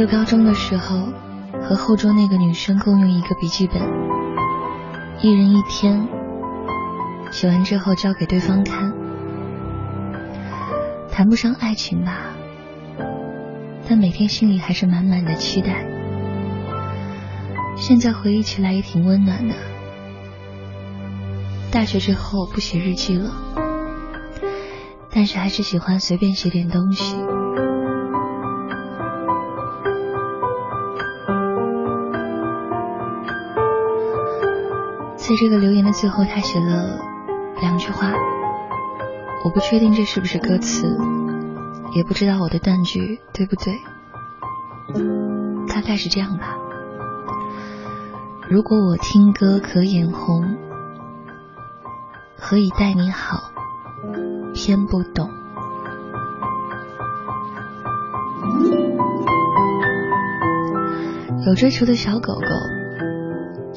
[0.02, 1.10] 得高中的时候，
[1.62, 3.80] 和后桌那个女生共用一个笔记本，
[5.22, 6.08] 一人一天，
[7.32, 8.92] 写完之后交给对方看。
[11.12, 12.32] 谈不上爱情吧，
[13.88, 15.86] 但每天心里还是满满的期待。
[17.76, 19.54] 现在回忆起来也挺温暖的。
[21.72, 23.32] 大学之后不写日记了。
[25.14, 27.16] 但是还是喜欢随便写点东西。
[35.42, 37.00] 这个留言的最后，他写了
[37.62, 38.14] 两句话，
[39.44, 40.86] 我不确定这是不是歌词，
[41.96, 43.74] 也不知道我的断句对不对，
[45.68, 46.56] 大概是这样吧。
[48.52, 50.58] 如果我听歌可眼红，
[52.38, 53.40] 何以待你好？
[54.54, 55.28] 偏不懂。
[61.48, 62.46] 有追求的小狗狗，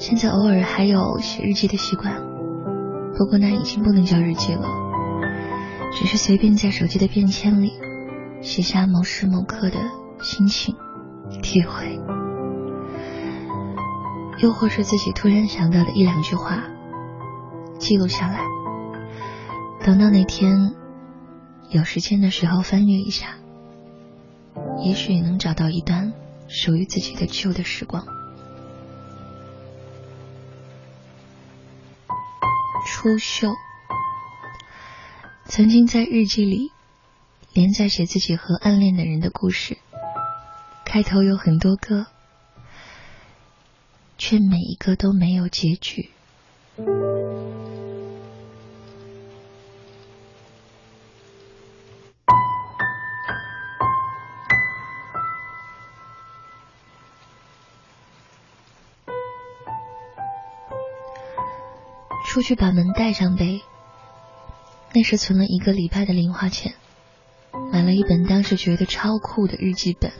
[0.06, 2.14] 现在偶尔还有写日记的习惯，
[3.16, 4.68] 不过那已经不能叫日记了，
[5.94, 7.72] 只是随便在手机的便签里
[8.42, 9.78] 写下某时某刻的
[10.20, 10.76] 心情、
[11.40, 11.98] 体会，
[14.42, 16.62] 又或是自己突然想到的一两句话，
[17.78, 18.40] 记录下来，
[19.86, 20.74] 等到哪天
[21.70, 23.28] 有时间的时候翻阅一下，
[24.84, 26.12] 也许能找到一段
[26.46, 28.04] 属于自己的旧的时光。
[33.04, 33.54] 苏秀
[35.44, 36.72] 曾经在日记里
[37.52, 39.76] 连载写自己和暗恋的人的故事。
[40.86, 42.06] 开头有很多歌，
[44.16, 46.12] 却每一个都没有结局。
[62.34, 63.62] 出去把门带上呗。
[64.92, 66.74] 那时存了一个礼拜的零花钱，
[67.72, 70.10] 买了一本当时觉得超酷的日记本。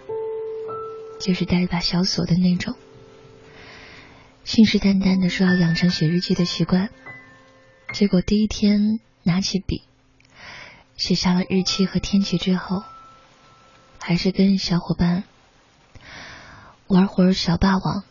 [1.19, 2.77] 就是带一把小锁的那种，
[4.45, 6.91] 信誓旦旦的说要养成写日记的习惯，
[7.93, 9.83] 结果第一天拿起笔，
[10.97, 12.85] 写下了日期和天气之后，
[13.99, 15.25] 还是跟小伙伴
[16.87, 18.05] 玩会儿小霸王，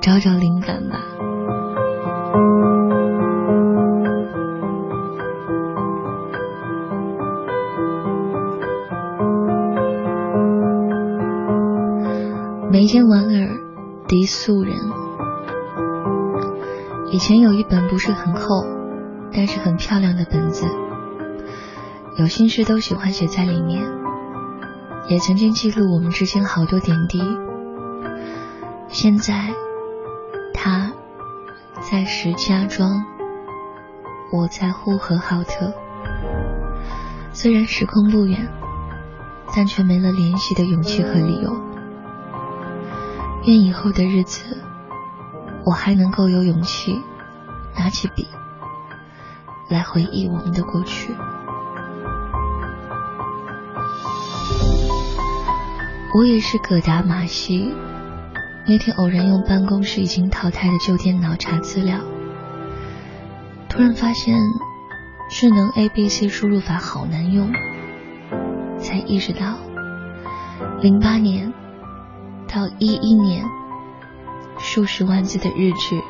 [0.00, 1.27] 找找灵感吧。
[12.88, 13.60] 间莞尔，
[14.08, 14.74] 敌素人。
[17.12, 18.64] 以前有一本不是很厚，
[19.30, 20.66] 但是很漂亮的本子，
[22.16, 23.84] 有心事都喜欢写在里面，
[25.10, 27.20] 也曾经记录我们之间好多点滴。
[28.88, 29.50] 现在，
[30.54, 30.90] 他
[31.82, 33.04] 在石家庄，
[34.32, 35.74] 我在呼和浩特。
[37.32, 38.48] 虽然时空不远，
[39.54, 41.67] 但却没了联系的勇气和理由。
[43.48, 44.58] 愿以后的日子，
[45.64, 47.00] 我还能够有勇气
[47.78, 48.28] 拿起笔
[49.70, 51.14] 来回忆我们的过去。
[56.14, 57.72] 我也是葛达马西，
[58.66, 62.00] 那天偶然用办公室已经淘汰的旧电脑查资料，
[63.70, 64.38] 突然发现
[65.30, 67.50] 智能 A B C 输入法好难用，
[68.78, 69.56] 才意识到
[70.82, 71.50] 零八年。
[72.48, 73.44] 到一一年，
[74.58, 76.02] 数十万字的日志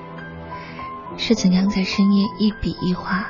[1.16, 3.26] 是怎样在深夜一笔一画，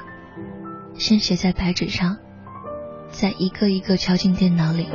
[0.95, 2.19] 先写在白纸上，
[3.11, 4.89] 再一个一个敲进电脑里。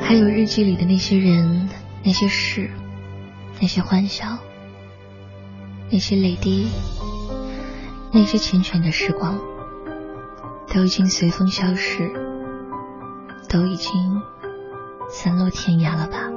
[0.00, 1.70] 还有日记里的那些人、
[2.04, 2.70] 那些事、
[3.60, 4.36] 那些欢笑、
[5.90, 6.68] 那些泪滴、
[8.12, 9.40] 那些缱绻的时光，
[10.68, 12.12] 都已经随风消逝，
[13.48, 14.22] 都已经。
[15.12, 16.30] 散落天涯了吧？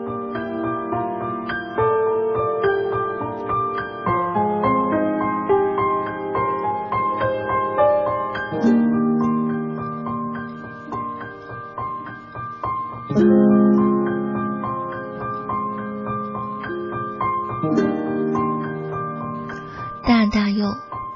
[20.03, 20.67] 大大又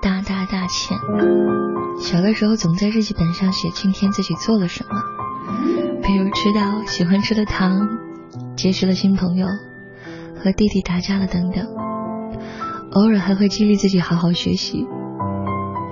[0.01, 0.97] 大大大欠。
[1.99, 5.08] 小的时候总在日记本上写今天自己做了什么。
[6.41, 7.85] 吃到喜欢吃的糖，
[8.55, 9.45] 结识了新朋友，
[10.41, 11.67] 和弟弟打架了等等，
[12.91, 14.87] 偶尔还会激励自己好好学习。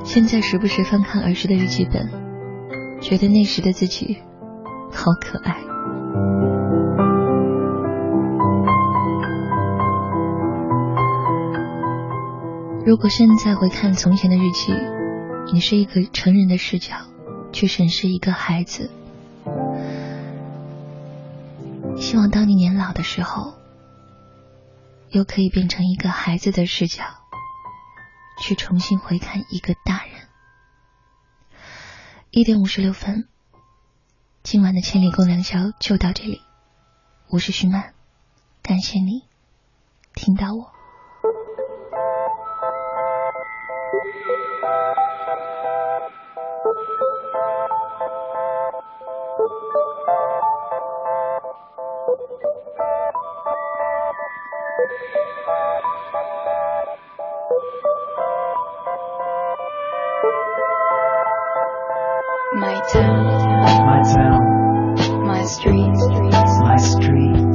[0.05, 2.09] 现在时不时翻看儿时的日记本，
[3.01, 4.19] 觉得那时的自己
[4.89, 5.57] 好可爱。
[12.85, 14.71] 如果现在回看从前的日记，
[15.51, 16.95] 你是一个成人的视角
[17.51, 18.89] 去审视一个孩子。
[22.07, 23.53] 希望当你年老的时候，
[25.09, 27.03] 又可以变成一个孩子的视角，
[28.39, 30.13] 去重新回看一个大人。
[32.31, 33.27] 一点五十六分，
[34.41, 36.41] 今晚的千里共良宵就到这里。
[37.27, 37.93] 我是徐曼，
[38.61, 39.23] 感谢你
[40.13, 40.71] 听到我。
[62.55, 63.25] My town,
[63.85, 65.97] my town, my street,
[66.61, 67.46] my street,